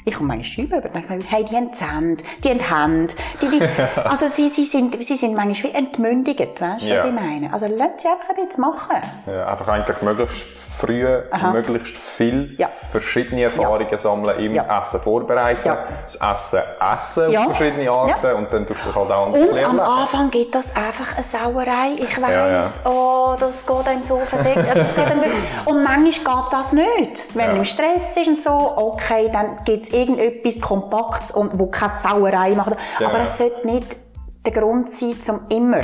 ich 0.08 0.14
komme 0.16 0.34
manchmal 0.36 0.66
über, 0.66 0.80
denke 0.88 1.12
mir, 1.14 1.20
hey, 1.28 1.44
die 1.44 1.54
haben 1.56 1.72
Zähne, 1.74 2.16
die 2.42 2.50
haben 2.50 2.60
Hände. 2.60 3.14
Die, 3.42 3.48
die, 3.48 3.62
also 4.04 4.26
sie, 4.28 4.48
sie, 4.48 4.64
sind, 4.64 5.02
sie 5.02 5.16
sind 5.16 5.34
manchmal 5.34 5.72
wie 5.72 5.76
entmündigt, 5.76 6.60
weißt 6.60 6.62
du, 6.62 6.70
was 6.70 6.84
Ja. 6.86 7.04
ich 7.06 7.12
meine? 7.12 7.52
Also 7.52 7.66
lasst 7.66 8.00
sie 8.00 8.08
einfach 8.08 8.30
ein 8.30 8.46
bisschen 8.46 8.60
machen. 8.60 8.96
Ja, 9.26 9.46
einfach 9.48 9.68
eigentlich 9.68 10.02
möglichst 10.02 10.46
früh, 10.80 11.04
möglichst 11.52 11.96
viel 11.98 12.54
Ja. 12.58 12.68
verschiedene 12.68 13.42
Erfahrungen 13.42 13.96
sammeln 13.98 14.38
im. 14.38 14.58
Essen 14.58 15.00
vorbereiten, 15.00 15.76
das 16.02 16.14
Essen 16.16 16.60
essen 16.94 17.36
auf 17.36 17.56
verschiedene 17.56 17.90
Arten 17.90 18.32
und 18.36 18.52
dann 18.52 18.66
tust 18.66 18.82
du 18.84 18.88
das 18.88 18.96
halt 18.96 19.10
auch 19.10 19.26
Und 19.28 19.34
anders 19.34 19.50
am 19.50 19.56
lernen. 19.56 19.80
Anfang 19.80 20.30
gibt 20.30 20.54
das 20.54 20.74
einfach 20.76 21.14
eine 21.14 21.24
Sauerei. 21.24 21.94
Ich 21.98 22.20
weiss, 22.20 22.80
oh, 22.84 23.34
das 23.38 23.66
geht 23.66 23.88
einem 23.88 24.02
so 24.02 24.18
versägt. 24.18 24.58
Das 24.74 24.94
geht 24.94 25.06
einem 25.06 25.20
wirklich- 25.20 25.42
und 25.66 25.82
manchmal 25.82 26.36
geht 26.42 26.52
das 26.52 26.72
nicht. 26.72 27.34
Wenn 27.34 27.46
man 27.48 27.56
im 27.58 27.64
Stress 27.64 28.16
ist 28.16 28.28
und 28.28 28.42
so, 28.42 28.50
okay, 28.76 29.28
dann 29.32 29.58
gibt 29.64 29.82
es 29.84 29.92
irgendetwas 29.98 30.60
Kompaktes, 30.60 31.30
und, 31.30 31.58
wo 31.58 31.66
keine 31.66 31.92
Sauerei 31.92 32.54
macht. 32.54 32.76
Ja, 32.98 33.08
Aber 33.08 33.18
ja. 33.18 33.24
es 33.24 33.38
sollte 33.38 33.66
nicht 33.66 33.96
der 34.44 34.52
Grund 34.52 34.90
sein 34.92 35.20
zum 35.20 35.40
immer. 35.48 35.80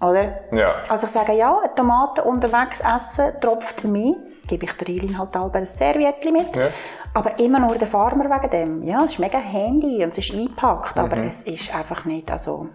Oder? 0.00 0.40
Ja. 0.52 0.82
Also 0.88 1.06
sagen, 1.06 1.36
ja, 1.36 1.58
eine 1.58 1.74
Tomate 1.74 2.24
unterwegs 2.24 2.80
essen, 2.80 3.32
tropft 3.40 3.84
mehr, 3.84 4.14
gebe 4.46 4.64
ich 4.64 4.72
der 4.72 4.88
Eileen 4.88 5.18
halt 5.18 5.36
halb 5.36 5.54
ein 5.54 5.66
Serviettchen 5.66 6.32
mit. 6.32 6.56
Ja. 6.56 6.68
Aber 7.14 7.38
immer 7.38 7.58
nur 7.58 7.76
der 7.76 7.88
Farmer 7.88 8.24
wegen 8.24 8.50
dem. 8.50 8.82
Ja, 8.84 8.98
es 9.04 9.12
ist 9.12 9.18
mega 9.18 9.38
handy 9.38 10.02
und 10.02 10.12
es 10.12 10.18
ist 10.18 10.34
eingepackt, 10.34 10.98
aber 10.98 11.16
Mhm. 11.16 11.28
es 11.28 11.42
ist 11.42 11.74
einfach 11.74 12.04
nicht, 12.06 12.30
also, 12.30 12.68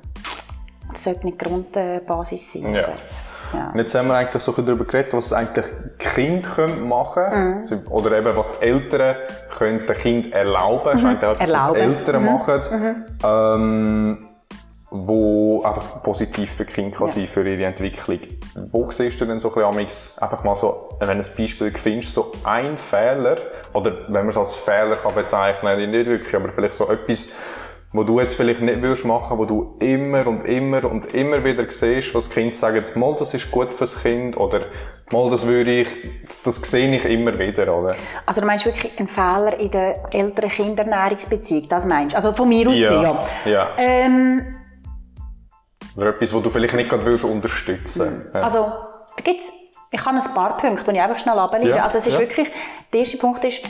es 0.94 1.04
sollte 1.04 1.26
nicht 1.26 1.42
die 1.42 1.46
Grundbasis 1.46 2.54
sein. 2.54 2.74
Ja. 2.76 2.88
Ja. 3.54 3.70
Und 3.72 3.80
jetzt 3.80 3.94
haben 3.96 4.08
wir 4.08 4.16
eigentlich 4.16 4.42
so 4.44 4.52
ein 4.52 4.56
bisschen 4.56 4.66
darüber 4.68 4.86
geredet, 4.86 5.14
was 5.14 5.32
eigentlich 5.34 5.66
Kinder 6.00 6.50
können 6.50 6.88
machen 6.88 7.66
Mhm. 7.70 7.82
Oder 7.90 8.18
eben, 8.18 8.36
was 8.36 8.56
Eltern 8.62 9.16
können 9.58 9.86
den 9.86 9.96
Kind 9.96 10.34
erlauben. 10.34 10.84
Das 10.92 11.02
ist 11.02 11.06
eigentlich 11.06 11.24
auch 11.30 11.36
etwas, 11.36 11.40
was 11.40 11.48
die 11.48 11.54
Mhm. 11.54 11.56
Erlauben. 11.56 11.80
Mhm. 11.80 11.96
Eltern 11.98 12.26
machen. 12.26 13.06
Ähm, 13.24 14.24
wo 14.90 15.64
einfach 15.64 16.02
positiv 16.02 16.52
für 16.54 16.64
die 16.64 16.72
Kinder 16.74 16.98
kann 16.98 17.08
Ja. 17.08 17.14
sein 17.14 17.28
für 17.28 17.46
ihre 17.48 17.66
Entwicklung. 17.66 18.20
Wo 18.72 18.90
siehst 18.90 19.20
du 19.20 19.26
denn 19.26 19.38
so 19.38 19.54
ein 19.54 19.76
bisschen 19.86 20.24
einfach 20.24 20.44
mal 20.46 20.56
so, 20.56 20.96
wenn 21.00 21.08
du 21.10 21.14
ein 21.14 21.36
Beispiel 21.38 21.74
findest, 21.76 22.14
so 22.14 22.32
ein 22.46 22.78
Fehler, 22.78 23.38
oder 23.74 23.92
wenn 24.08 24.14
man 24.22 24.30
es 24.30 24.38
als 24.38 24.56
Fehler 24.56 24.96
kann 24.96 25.14
bezeichnen, 25.14 25.92
nicht 25.92 26.06
wirklich, 26.08 26.34
aber 26.34 26.50
vielleicht 26.52 26.76
so 26.76 26.90
etwas, 26.90 27.30
wo 27.94 28.04
du 28.04 28.20
jetzt 28.20 28.36
vielleicht 28.36 28.62
nicht 28.62 28.82
würdest 28.82 29.06
machen, 29.06 29.38
wo 29.38 29.46
du 29.46 29.78
immer 29.80 30.28
und 30.28 30.44
immer 30.46 30.84
und 30.84 31.14
immer 31.14 31.44
wieder 31.44 31.70
siehst, 31.70 32.14
was 32.14 32.28
die 32.28 32.36
Kinder 32.36 32.54
sagen, 32.54 32.84
mal, 32.96 33.16
das 33.18 33.34
ist 33.34 33.50
gut 33.50 33.74
fürs 33.74 34.02
Kind, 34.02 34.36
oder 34.36 34.66
mal, 35.12 35.30
das 35.30 35.48
würde 35.48 35.72
ich, 35.72 35.88
das 36.44 36.58
sehe 36.58 36.94
ich 36.94 37.06
immer 37.06 37.40
wieder, 37.40 37.74
oder? 37.74 37.96
Also 38.26 38.42
du 38.42 38.48
meinst 38.48 38.66
wirklich 38.66 38.98
einen 39.00 39.08
Fehler 39.08 39.58
in 39.60 39.72
der 39.72 40.04
älteren 40.14 40.50
Kindernährungsbeziehung, 40.50 41.70
das 41.70 41.86
meinst 41.86 42.12
du? 42.12 42.18
Also 42.18 42.34
von 42.34 42.50
mir 42.50 42.68
aus 42.68 42.78
gesehen, 42.78 43.02
ja. 43.02 43.26
ja. 43.46 43.70
Ähm, 43.78 44.58
Oder 45.96 46.10
etwas, 46.10 46.34
wo 46.34 46.42
du 46.42 46.50
vielleicht 46.50 46.76
nicht 46.76 46.90
gerade 46.90 47.06
würdest 47.06 47.24
unterstützen. 47.24 48.26
Ja. 48.34 48.42
Also, 48.42 48.60
da 49.16 49.24
gibt's, 49.24 49.50
ich 49.92 50.06
habe 50.06 50.18
ein 50.18 50.34
paar 50.34 50.58
Punkte, 50.58 50.92
die 50.92 50.98
ich 50.98 51.02
einfach 51.02 51.20
schnell 51.20 51.40
ableite. 51.40 51.70
Ja, 51.70 51.86
Also 51.86 52.00
es 52.00 52.08
ist 52.08 52.16
ja. 52.16 52.20
wirklich, 52.20 52.50
der 52.92 53.00
erste 53.00 53.18
Punkt 53.18 53.44
ist, 53.46 53.62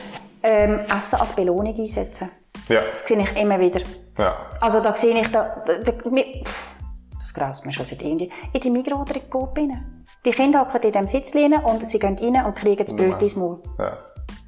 ähm, 0.42 0.80
Essen 0.96 1.20
als 1.20 1.34
Belohnung 1.34 1.76
einsetzen. 1.78 2.32
Ja. 2.70 2.82
Das 2.92 3.06
sehe 3.06 3.20
ich 3.20 3.42
immer 3.42 3.60
wieder. 3.60 3.82
ja. 4.18 4.36
Also 4.62 4.82
da 4.82 4.96
sehe 4.96 5.20
ich, 5.20 5.28
da, 5.32 5.64
da, 5.66 5.76
das 5.82 7.34
graust 7.34 7.66
mir 7.66 7.72
schon 7.72 7.86
seit 7.86 8.02
Indien, 8.02 8.32
in 8.54 8.62
die 8.62 8.70
Migros 8.70 9.02
oder 9.02 9.16
in 9.16 9.22
die 9.22 9.30
Coop 9.30 9.58
rein. 9.58 10.06
Die 10.26 10.32
Kinder 10.32 10.62
hocken 10.62 10.82
in 10.84 10.92
diesem 10.92 11.08
Sitzlehnen 11.08 11.64
und 11.64 11.86
sie 11.88 12.00
gehen 12.00 12.18
rein 12.20 12.46
und 12.46 12.56
kriegen 12.56 12.84
das 12.84 12.96
Bötchen 12.96 13.20
ins 13.20 13.36
Maul. 13.36 13.62
ja. 13.80 13.98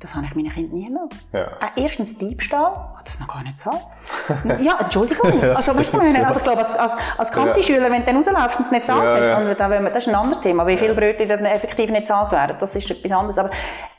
Das 0.02 0.16
habe 0.16 0.26
ich 0.26 0.34
meinen 0.36 0.50
Kindern 0.54 0.78
nie 0.80 0.86
genommen. 0.88 1.10
Ja. 1.34 1.42
Äh, 1.42 1.82
erstens 1.84 2.18
Diebstahl, 2.18 2.72
hat 2.98 3.06
das 3.08 3.20
noch 3.20 3.28
gar 3.28 3.44
nicht 3.44 3.58
gesagt. 3.58 3.78
ja, 4.62 4.80
Entschuldigung. 4.80 5.42
Also, 5.56 5.76
weißt 5.76 5.94
du, 5.94 5.98
meine? 5.98 6.26
also 6.26 6.40
ich 6.40 6.44
glaube, 6.44 6.60
als, 6.60 6.76
als, 6.78 6.94
als 7.18 7.32
Kanti-Schüler, 7.34 7.92
wenn 7.92 8.06
du 8.06 8.14
dann 8.14 8.16
rauslaufst 8.36 8.60
und 8.60 8.66
es 8.66 8.72
nicht 8.72 8.86
zahlt 8.86 9.04
Ja, 9.22 9.26
ja. 9.26 9.38
und 9.40 9.60
da 9.60 9.70
wollen 9.70 9.84
wir- 9.84 9.92
das 9.92 10.06
ist 10.06 10.10
ein 10.14 10.16
anderes 10.16 10.40
Thema, 10.42 10.66
wie 10.68 10.78
viele 10.78 10.94
Brötchen 10.94 11.28
dann 11.28 11.44
effektiv 11.46 11.90
nicht 11.90 12.02
gezahlt 12.04 12.32
werden, 12.32 12.56
das 12.60 12.76
ist 12.76 12.90
etwas 12.92 13.12
anderes. 13.12 13.38
Aber 13.40 13.50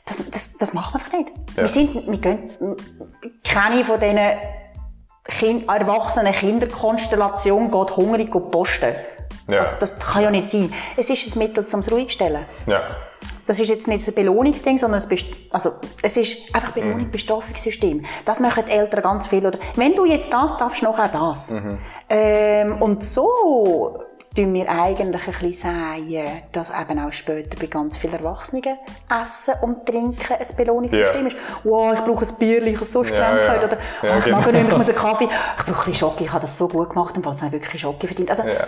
das, 0.05 0.31
das, 0.31 0.57
das 0.57 0.73
machen 0.73 0.99
wir 0.99 1.05
einfach 1.05 1.17
nicht. 1.17 1.57
Wir, 1.57 1.67
sind, 1.67 2.07
wir 2.07 2.17
gehen 2.17 2.49
keine 3.43 3.85
von 3.85 3.99
diesen 3.99 4.19
kind, 5.23 5.69
erwachsenen 5.69 6.33
Kinderkonstellationen 6.33 7.69
geht 7.71 7.95
hungrig 7.95 8.33
und 8.33 8.49
posten. 8.51 8.95
Ja. 9.47 9.73
Das 9.79 9.97
kann 9.99 10.23
ja 10.23 10.31
nicht 10.31 10.49
sein. 10.49 10.73
Es 10.97 11.09
ist 11.09 11.35
ein 11.35 11.39
Mittel, 11.39 11.65
um 11.71 11.79
es 11.79 11.91
ruhig 11.91 12.07
zu 12.07 12.13
stellen. 12.13 12.43
ja. 12.65 12.81
Das 13.47 13.59
ist 13.59 13.69
jetzt 13.69 13.87
nicht 13.87 14.07
ein 14.07 14.13
Belohnungsding, 14.13 14.77
sondern 14.77 15.01
Best 15.07 15.25
also, 15.49 15.71
es 16.01 16.17
ist 16.17 16.53
einfach 16.55 16.71
Belohnung, 16.71 16.99
Mhm. 17.07 17.11
Bestrafungssystem. 17.11 18.05
Das 18.25 18.39
machen 18.39 18.63
die 18.67 18.71
Eltern 18.71 19.01
ganz 19.01 19.27
viel. 19.27 19.45
Oder 19.45 19.59
wenn 19.75 19.95
du 19.95 20.05
jetzt 20.05 20.31
das 20.31 20.57
darfst, 20.57 20.83
noch 20.83 20.97
auch 20.99 21.07
das. 21.11 21.51
Mhm. 21.51 21.77
Ähm, 22.09 22.81
und 22.81 23.03
so 23.03 23.99
tun 24.33 24.53
wir 24.53 24.69
eigentlich 24.69 25.27
ein 25.27 25.33
bisschen 25.33 25.53
sagen, 25.53 26.41
dass 26.53 26.69
eben 26.71 26.99
auch 27.05 27.11
später 27.11 27.57
bei 27.59 27.65
ganz 27.65 27.97
vielen 27.97 28.13
Erwachsenen 28.13 28.63
Essen 29.21 29.55
und 29.61 29.85
Trinken 29.85 30.33
ein 30.33 30.55
Belohnungssystem 30.55 31.21
Ja. 31.21 31.27
ist. 31.27 31.35
Wow, 31.65 31.93
ich 31.93 31.99
brauche 32.01 32.25
ein 32.25 32.35
Bier, 32.37 32.63
ich 32.63 32.75
habe 32.77 32.85
so 32.85 33.03
streng 33.03 33.19
Ja, 33.19 33.55
ja. 33.55 33.63
Oder 33.65 33.77
Ja, 34.01 34.15
oh, 34.15 34.19
ich 34.19 34.31
mag 34.31 34.45
genau. 34.45 34.57
nicht, 34.59 34.71
ich 34.71 34.77
muss 34.77 34.89
einen 34.89 34.97
Kaffee. 35.05 35.25
Ich 35.25 35.65
brauche 35.65 35.69
ein 35.81 35.85
bisschen 35.91 35.93
Schoki, 35.95 36.23
ich 36.23 36.31
habe 36.31 36.41
das 36.43 36.57
so 36.57 36.69
gut 36.69 36.89
gemacht, 36.89 37.17
und 37.17 37.25
es 37.25 37.51
wirklich 37.51 37.81
Schoki 37.81 38.07
verdient. 38.07 38.29
Also, 38.29 38.43
Ja. 38.43 38.67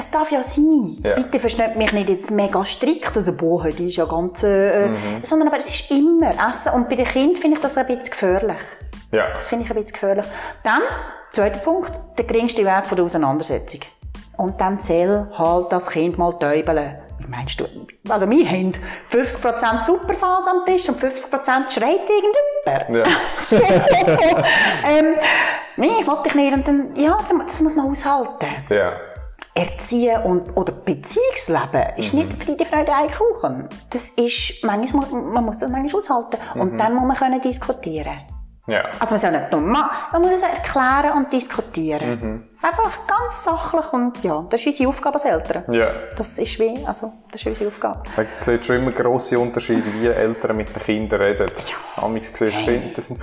Es 0.00 0.10
darf 0.10 0.30
ja 0.32 0.42
sein. 0.42 0.98
Ja. 1.04 1.14
Bitte 1.14 1.38
versteht 1.38 1.76
mich 1.76 1.92
nicht 1.92 2.08
jetzt 2.08 2.30
mega 2.30 2.64
strikt, 2.64 3.16
also 3.16 3.32
boah, 3.32 3.62
heute 3.64 3.82
ist 3.84 3.96
ja 3.96 4.04
ganz, 4.06 4.42
äh, 4.42 4.88
Mhm. 4.88 4.96
sondern 5.22 5.48
aber 5.48 5.58
es 5.58 5.68
ist 5.70 5.90
immer 5.90 6.30
Essen. 6.48 6.72
Und 6.72 6.88
bei 6.88 6.96
den 6.96 7.06
Kindern 7.06 7.36
finde 7.36 7.56
ich 7.56 7.62
das 7.62 7.76
ein 7.76 7.86
bisschen 7.86 8.04
gefährlich. 8.10 8.56
Ja. 9.12 9.32
Das 9.34 9.46
finde 9.46 9.64
ich 9.64 9.70
ein 9.70 9.76
bisschen 9.76 9.92
gefährlich. 9.92 10.26
Dann, 10.62 10.80
zweiter 11.30 11.58
Punkt, 11.58 11.92
der 12.18 12.24
geringste 12.24 12.64
Weg 12.64 12.86
von 12.86 12.96
der 12.96 13.04
Auseinandersetzung. 13.04 13.80
Und 14.36 14.60
dann 14.60 14.80
zähl 14.80 15.26
halt 15.36 15.70
das 15.70 15.90
Kind 15.90 16.16
mal 16.16 16.32
täubeln. 16.38 16.96
Meinst 17.28 17.60
du? 17.60 17.64
Also 18.08 18.28
wir 18.30 18.48
haben 18.48 18.72
50% 19.12 19.84
Superphase 19.84 20.50
am 20.50 20.64
Tisch 20.64 20.88
und 20.88 20.98
50% 20.98 21.70
schreit 21.70 22.00
irgendjemand. 22.08 23.06
Ja. 23.06 24.38
ähm, 24.88 25.14
nee, 25.76 25.90
ich 26.00 26.06
wollte 26.06 26.22
dich 26.24 26.34
nicht. 26.34 26.54
Und 26.54 26.66
dann, 26.66 26.96
ja, 26.96 27.18
das 27.46 27.60
muss 27.60 27.76
man 27.76 27.90
aushalten. 27.90 28.46
Ja. 28.70 28.92
Erziehen 29.54 30.22
und, 30.22 30.56
oder 30.56 30.72
Beziehungsleben 30.72 31.96
ist 31.96 32.14
nicht 32.14 32.42
Friede, 32.42 32.64
Freude, 32.64 32.94
Eierkuchen. 32.94 33.68
Das 33.90 34.10
ist, 34.10 34.64
manchmal, 34.64 35.06
man 35.10 35.44
muss 35.44 35.58
das 35.58 35.68
manchmal 35.68 36.00
aushalten. 36.00 36.38
Und 36.54 36.78
dann 36.78 36.94
muss 36.94 37.04
man 37.04 37.16
können 37.16 37.40
diskutieren 37.40 38.20
Ja. 38.66 38.84
Also 39.00 39.14
man 39.14 39.18
soll 39.18 39.32
nicht 39.32 39.50
nur 39.50 39.60
machen, 39.60 39.90
man 40.12 40.22
muss 40.22 40.32
es 40.34 40.42
erklären 40.42 41.16
und 41.16 41.32
diskutieren. 41.32 42.49
Einfach 42.62 43.06
ganz 43.06 43.44
sachlich 43.44 43.90
und 43.92 44.22
ja, 44.22 44.44
das 44.50 44.60
ist 44.60 44.66
unsere 44.66 44.88
Aufgabe 44.90 45.14
als 45.14 45.24
Eltern. 45.24 45.72
Ja. 45.72 45.92
Das 46.16 46.36
ist 46.38 46.58
wie, 46.58 46.84
also, 46.86 47.12
das 47.32 47.40
ist 47.40 47.48
unsere 47.48 47.68
Aufgabe. 47.68 48.02
Man 48.16 48.26
sieht 48.40 48.64
schon 48.66 48.76
immer 48.76 48.92
grosse 48.92 49.38
Unterschiede, 49.38 49.84
wie 49.98 50.08
Eltern 50.08 50.56
mit 50.56 50.68
den 50.74 50.82
Kindern 50.82 51.22
reden. 51.22 51.46
Ja. 51.96 52.04
Amigs 52.04 52.30
siehst 52.34 52.58
du 52.58 52.64
Kinder, 52.64 52.88
die 52.94 53.00
sind, 53.00 53.18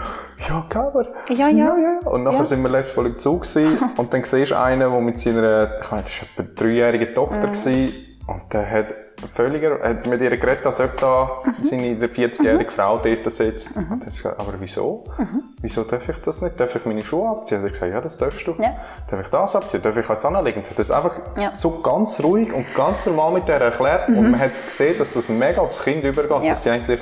ja, 0.49 0.65
aber. 0.79 1.07
Ja, 1.29 1.49
ja. 1.49 1.99
Und 2.05 2.23
nachher 2.23 2.39
Ja. 2.39 2.45
sind 2.45 2.63
wir 2.63 2.69
letztes 2.69 2.97
Mal 2.97 3.05
im 3.05 3.17
Zug 3.19 3.43
gewesen, 3.43 3.77
und 3.97 4.11
dann 4.13 4.23
siehst 4.23 4.51
du 4.51 4.59
einen, 4.59 4.79
der 4.79 4.89
mit 5.01 5.19
seiner, 5.19 5.75
ich 5.81 5.91
meine, 5.91 6.03
das 6.03 6.21
war 6.21 6.27
etwa 6.45 6.53
dreijährige 6.63 7.13
Tochter 7.13 7.41
gewesen, 7.47 7.93
und 8.25 8.51
der 8.51 8.69
hat 8.69 8.95
völliger, 9.31 9.79
hat 9.81 10.05
mit 10.05 10.21
ihr 10.21 10.35
geredet, 10.37 10.65
als 10.65 10.79
ob 10.79 10.95
da 10.97 11.41
seine 11.61 11.95
40-jährige 11.95 12.69
Frau 12.71 12.97
dort 12.99 13.31
sitzt. 13.31 13.75
Und 13.77 13.89
dann 13.89 13.99
hat 13.99 14.05
gesagt, 14.05 14.39
aber 14.39 14.53
wieso? 14.59 15.03
Wieso 15.61 15.83
darf 15.83 16.07
ich 16.09 16.17
das 16.21 16.41
nicht? 16.41 16.59
Darf 16.59 16.75
ich 16.75 16.85
meine 16.85 17.01
Schuhe 17.03 17.29
abziehen? 17.29 17.57
Hat 17.59 17.65
er 17.65 17.69
gesagt, 17.71 17.91
ja, 17.91 18.01
das 18.01 18.17
darfst 18.17 18.45
du. 18.47 18.53
Ja. 18.59 18.75
Darf 19.09 19.21
ich 19.21 19.27
das 19.29 19.55
abziehen? 19.55 19.81
Darf 19.81 19.97
ich 19.97 20.07
jetzt 20.07 20.25
anlegen? 20.25 20.59
Und 20.59 20.69
hat 20.69 20.77
das 20.79 20.91
einfach 20.91 21.19
Ja. 21.37 21.55
so 21.55 21.81
ganz 21.81 22.21
ruhig 22.23 22.53
und 22.53 22.65
ganz 22.75 23.05
normal 23.05 23.31
mit 23.33 23.47
der 23.47 23.59
erklärt. 23.61 24.07
Und 24.09 24.31
man 24.31 24.39
hat 24.39 24.51
gesehen, 24.51 24.97
dass 24.97 25.13
das 25.13 25.29
mega 25.29 25.61
aufs 25.61 25.83
Kind 25.83 26.03
übergeht, 26.03 26.43
Ja. 26.43 26.49
dass 26.49 26.63
sie 26.63 26.69
eigentlich 26.69 27.01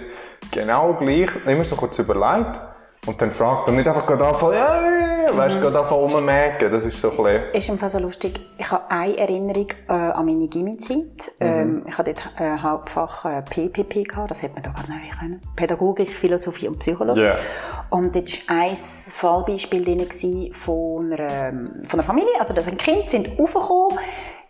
genau 0.52 0.94
gleich 0.94 1.30
immer 1.46 1.64
so 1.64 1.76
kurz 1.76 2.00
überlegt 2.00 2.60
und 3.06 3.22
dann 3.22 3.32
fragt 3.32 3.70
und 3.70 3.76
nicht 3.76 3.88
einfach 3.88 4.06
gerade 4.06 4.26
anfangen, 4.26 4.54
ja, 4.54 4.82
ja, 4.82 5.26
ja, 5.28 5.38
weißt 5.38 5.56
du, 5.56 5.60
gerade 5.60 5.80
anfangen 5.80 6.12
rummägen. 6.12 6.72
Das 6.72 6.86
ist 6.86 7.00
so 7.00 7.12
ein 7.24 7.44
Ist 7.54 7.70
im 7.70 7.78
Fall 7.78 7.90
so 7.90 8.00
lustig. 8.00 8.40
Ich 8.58 8.72
habe 8.72 8.90
eine 8.90 9.18
Erinnerung 9.18 9.68
äh, 9.88 9.94
an 9.94 10.26
meine 10.26 10.48
Gimmi-Zeit. 10.48 11.32
Ähm, 11.40 11.84
ich 11.88 11.98
hatte 11.98 12.14
dort 12.14 12.40
äh, 12.40 12.58
Hauptfach 12.58 13.26
äh, 13.26 13.42
PPP 13.42 14.08
gehabt, 14.08 14.32
das 14.32 14.42
hätte 14.42 14.56
man 14.56 14.64
da 14.64 14.72
gar 14.72 14.96
nicht 14.96 15.20
können. 15.20 15.42
Pädagogik, 15.56 16.10
Philosophie 16.10 16.68
und 16.68 16.80
Psychologie. 16.80 17.22
Ja. 17.22 17.36
Und 17.90 18.16
dort 18.16 18.50
war 18.50 18.56
ein 18.58 18.76
Fallbeispiel 18.76 19.84
drin 19.84 20.54
von 20.54 21.12
einer, 21.12 21.32
ähm, 21.32 21.84
von 21.88 22.00
einer 22.00 22.08
Familie. 22.08 22.40
Also, 22.40 22.54
das 22.54 22.68
ein 22.68 22.78
Kind 22.78 23.10
sind 23.10 23.40
aufgekommen 23.40 24.00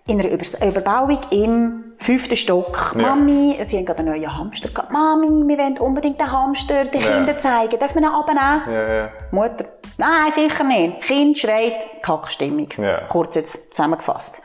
in 0.07 0.19
einer 0.19 0.29
Über 0.31 0.45
Überbauung 0.65 1.19
im 1.31 1.84
fünften 1.99 2.35
Stock. 2.35 2.93
Ja. 2.95 3.01
Mami, 3.01 3.57
sie 3.65 3.77
haben 3.77 3.85
gerade 3.85 3.99
einen 3.99 4.09
neuen 4.09 4.37
Hamster 4.37 4.69
gehabt. 4.69 4.91
Mami, 4.91 5.47
wir 5.47 5.57
wollen 5.57 5.77
unbedingt 5.79 6.19
den 6.19 6.31
Hamster 6.31 6.85
den 6.85 7.01
Ja. 7.01 7.13
Kindern 7.13 7.39
zeigen. 7.39 7.79
Dürfen 7.79 7.95
wir 7.95 8.01
ihn 8.01 8.13
abnehmen? 8.13 8.61
ja, 8.67 8.93
ja. 8.95 9.09
Mutter. 9.31 9.65
Nein, 9.97 10.31
sicher 10.31 10.63
nicht. 10.63 11.01
Kind 11.01 11.37
schreit, 11.37 11.85
Kackstimmung. 12.01 12.69
Ja. 12.77 13.01
Kurz 13.07 13.35
jetzt 13.35 13.69
zusammengefasst. 13.75 14.41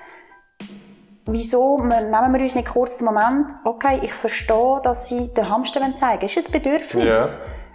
Wieso 1.26 1.78
nehmen 1.82 2.32
wir 2.32 2.40
uns 2.40 2.54
nicht 2.54 2.68
kurz 2.68 2.96
den 2.98 3.04
Moment, 3.04 3.52
okay, 3.64 4.00
ich 4.02 4.12
verstehe, 4.12 4.80
dass 4.82 5.06
sie 5.08 5.32
den 5.34 5.48
Hamster 5.48 5.80
zeigen 5.94 6.00
wollen. 6.00 6.24
Es 6.24 6.36
ist 6.36 6.48
ein 6.48 6.52
Bedürfnis. 6.60 7.14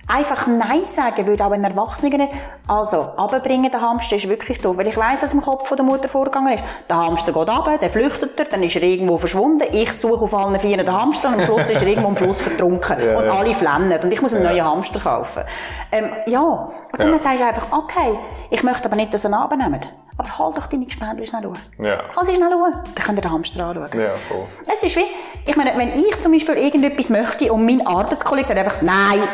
Einfach 0.07 0.45
Nein 0.45 0.85
sagen 0.85 1.25
würde 1.25 1.43
auch 1.43 1.51
ein 1.51 1.63
Erwachsener. 1.63 2.27
Also, 2.67 3.01
abbringen 3.17 3.71
den 3.71 3.81
Hamster 3.81 4.17
ist 4.17 4.29
wirklich 4.29 4.61
doof. 4.61 4.77
Weil 4.77 4.87
ich 4.87 4.97
weiss, 4.97 5.23
was 5.23 5.33
im 5.33 5.41
Kopf 5.41 5.67
von 5.67 5.77
der 5.77 5.85
Mutter 5.85 6.07
vorgegangen 6.07 6.53
ist. 6.53 6.63
Der 6.87 6.97
Hamster 6.97 7.33
geht 7.33 7.49
runter, 7.49 7.77
der 7.79 7.89
flüchtet 7.89 8.39
er, 8.39 8.45
dann 8.45 8.61
ist 8.61 8.75
er 8.75 8.83
irgendwo 8.83 9.17
verschwunden. 9.17 9.63
Ich 9.71 9.91
suche 9.93 10.23
auf 10.23 10.33
allen 10.35 10.59
Vieren 10.59 10.85
den 10.85 10.91
Hamster 10.93 11.29
und 11.29 11.35
am 11.35 11.41
Schluss 11.41 11.69
ist 11.69 11.81
er 11.81 11.87
irgendwo 11.87 12.09
im 12.09 12.15
Fluss 12.15 12.39
vertrunken. 12.39 12.97
Ja, 13.05 13.17
und 13.17 13.25
ja. 13.25 13.33
alle 13.33 13.55
flennen. 13.55 13.99
Und 14.03 14.11
ich 14.11 14.21
muss 14.21 14.33
einen 14.33 14.43
Ja. 14.45 14.51
neuen 14.51 14.65
Hamster 14.65 14.99
kaufen. 14.99 15.43
Ähm, 15.91 16.11
ja. 16.27 16.39
Und 16.41 16.99
dann 16.99 17.11
Ja. 17.11 17.17
sagst 17.17 17.39
du 17.39 17.45
einfach, 17.45 17.67
okay, 17.71 18.17
ich 18.51 18.61
möchte 18.63 18.85
aber 18.85 18.95
nicht, 18.95 19.11
dass 19.13 19.25
ihr 19.25 19.29
ihn 19.29 19.33
abnehmt. 19.33 19.87
Aber 20.17 20.37
halt 20.39 20.57
doch 20.57 20.67
deine 20.67 20.85
Gespendli 20.85 21.25
schnell 21.25 21.45
an. 21.47 21.57
Ja. 21.83 21.97
Halt 22.15 22.27
sie 22.27 22.35
schnell 22.35 22.53
an. 22.53 22.83
Dann 22.95 23.05
könnt 23.05 23.17
ihr 23.19 23.21
den 23.23 23.31
Hamster 23.31 23.65
anschauen. 23.65 23.99
Ja, 23.99 24.13
voll. 24.13 24.45
Es 24.71 24.83
ist 24.83 24.95
wie, 24.95 25.05
ich 25.45 25.55
meine, 25.57 25.73
wenn 25.77 25.99
ich 25.99 26.19
zum 26.19 26.31
Beispiel 26.31 26.55
irgendetwas 26.57 27.09
möchte 27.09 27.51
und 27.51 27.65
mein 27.65 27.85
Arbeitskollege 27.85 28.47
sagt 28.47 28.59
einfach, 28.59 28.81
nein, 28.81 29.27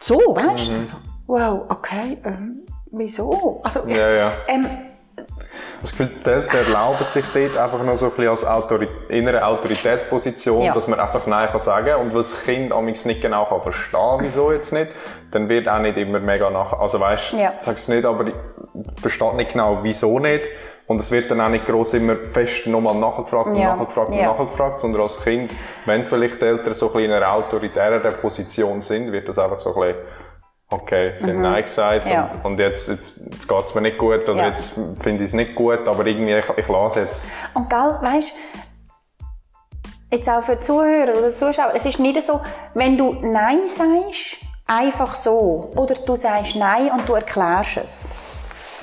so, 0.00 0.16
weißt 0.18 0.68
du? 0.68 0.84
So, 0.84 0.96
wow, 1.26 1.62
okay, 1.68 2.18
ähm, 2.24 2.60
wieso? 2.90 3.60
Also, 3.62 3.86
Ja, 3.86 4.10
ja. 4.10 4.32
ähm, 4.48 4.66
Das 5.80 5.90
Gefühl, 5.90 6.10
die 6.24 6.30
Eltern 6.30 6.66
erlauben 6.66 7.08
sich 7.08 7.26
dort 7.28 7.56
einfach 7.56 7.82
noch 7.82 7.96
so 7.96 8.06
ein 8.06 8.10
bisschen 8.12 8.28
als 8.28 8.44
Autori 8.44 8.88
innere 9.08 9.44
Autoritätsposition, 9.44 10.62
Ja. 10.62 10.72
dass 10.72 10.86
man 10.88 11.00
einfach 11.00 11.26
Nein 11.26 11.48
kann 11.48 11.58
sagen 11.58 11.94
und 11.96 12.10
weil 12.12 12.18
das 12.18 12.44
Kind 12.44 12.72
amigs 12.72 13.04
nicht 13.04 13.20
genau 13.20 13.44
kann 13.46 13.60
verstehen 13.60 14.18
wieso 14.20 14.52
jetzt 14.52 14.72
nicht, 14.72 14.92
dann 15.32 15.48
wird 15.48 15.68
auch 15.68 15.78
nicht 15.80 15.96
immer 15.96 16.20
mega 16.20 16.50
nach... 16.50 16.72
Also 16.72 17.00
weißt, 17.00 17.32
Ja. 17.32 17.52
ich 17.56 17.60
sag's 17.62 17.88
nicht, 17.88 18.04
aber 18.04 18.26
ich 18.28 18.34
verstehe 19.00 19.34
nicht 19.34 19.52
genau, 19.52 19.80
wieso 19.82 20.18
nicht. 20.20 20.48
Und 20.88 21.00
es 21.00 21.10
wird 21.12 21.30
dann 21.30 21.40
auch 21.40 21.48
nicht 21.50 21.66
gross 21.66 21.92
immer 21.94 22.16
fest 22.16 22.66
nochmal 22.66 22.94
nachgefragt 22.96 23.48
und 23.48 23.56
Ja. 23.56 23.76
nachgefragt 23.76 24.08
und 24.08 24.18
Ja. 24.18 24.32
nachgefragt, 24.32 24.80
sondern 24.80 25.02
als 25.02 25.22
Kind, 25.22 25.52
wenn 25.86 26.04
vielleicht 26.06 26.40
die 26.40 26.46
Eltern 26.46 26.72
so 26.74 26.86
ein 26.86 26.92
bisschen 26.94 27.10
in 27.10 27.16
einer 27.16 27.30
autoritären 27.32 28.14
Position 28.20 28.80
sind, 28.80 29.12
wird 29.12 29.28
das 29.28 29.38
einfach 29.38 29.60
so 29.60 29.74
ein 29.74 29.88
bisschen 29.88 30.02
okay, 30.70 31.12
sie 31.16 31.28
haben 31.30 31.40
Nein 31.40 31.62
gesagt 31.62 32.04
Mhm. 32.06 32.10
Ja. 32.12 32.30
und, 32.42 32.52
und 32.52 32.58
jetzt, 32.58 32.88
jetzt, 32.88 33.20
jetzt 33.30 33.48
geht 33.48 33.64
es 33.64 33.74
mir 33.74 33.80
nicht 33.82 33.96
gut 33.98 34.28
oder 34.28 34.48
jetzt 34.48 34.74
finde 35.02 35.22
ich 35.22 35.28
es 35.28 35.32
nicht 35.34 35.54
gut, 35.54 35.86
aber 35.88 36.04
irgendwie, 36.06 36.34
ich, 36.36 36.44
ich 36.58 36.68
lasse 36.68 37.00
jetzt. 37.00 37.32
Und 37.54 37.70
gell, 37.70 37.96
weißt 38.02 38.32
jetzt 40.10 40.28
auch 40.28 40.42
für 40.42 40.58
Zuhörer 40.60 41.16
oder 41.18 41.34
Zuschauer, 41.34 41.72
es 41.74 41.84
ist 41.86 41.98
nicht 42.00 42.22
so, 42.22 42.40
wenn 42.74 42.96
du 42.96 43.12
Nein 43.22 43.62
sagst, 43.66 44.36
einfach 44.66 45.14
so, 45.14 45.70
oder 45.76 45.94
du 45.94 46.16
sagst 46.16 46.56
Nein 46.56 46.90
und 46.92 47.08
du 47.08 47.14
erklärst 47.14 47.76
es. 47.78 48.10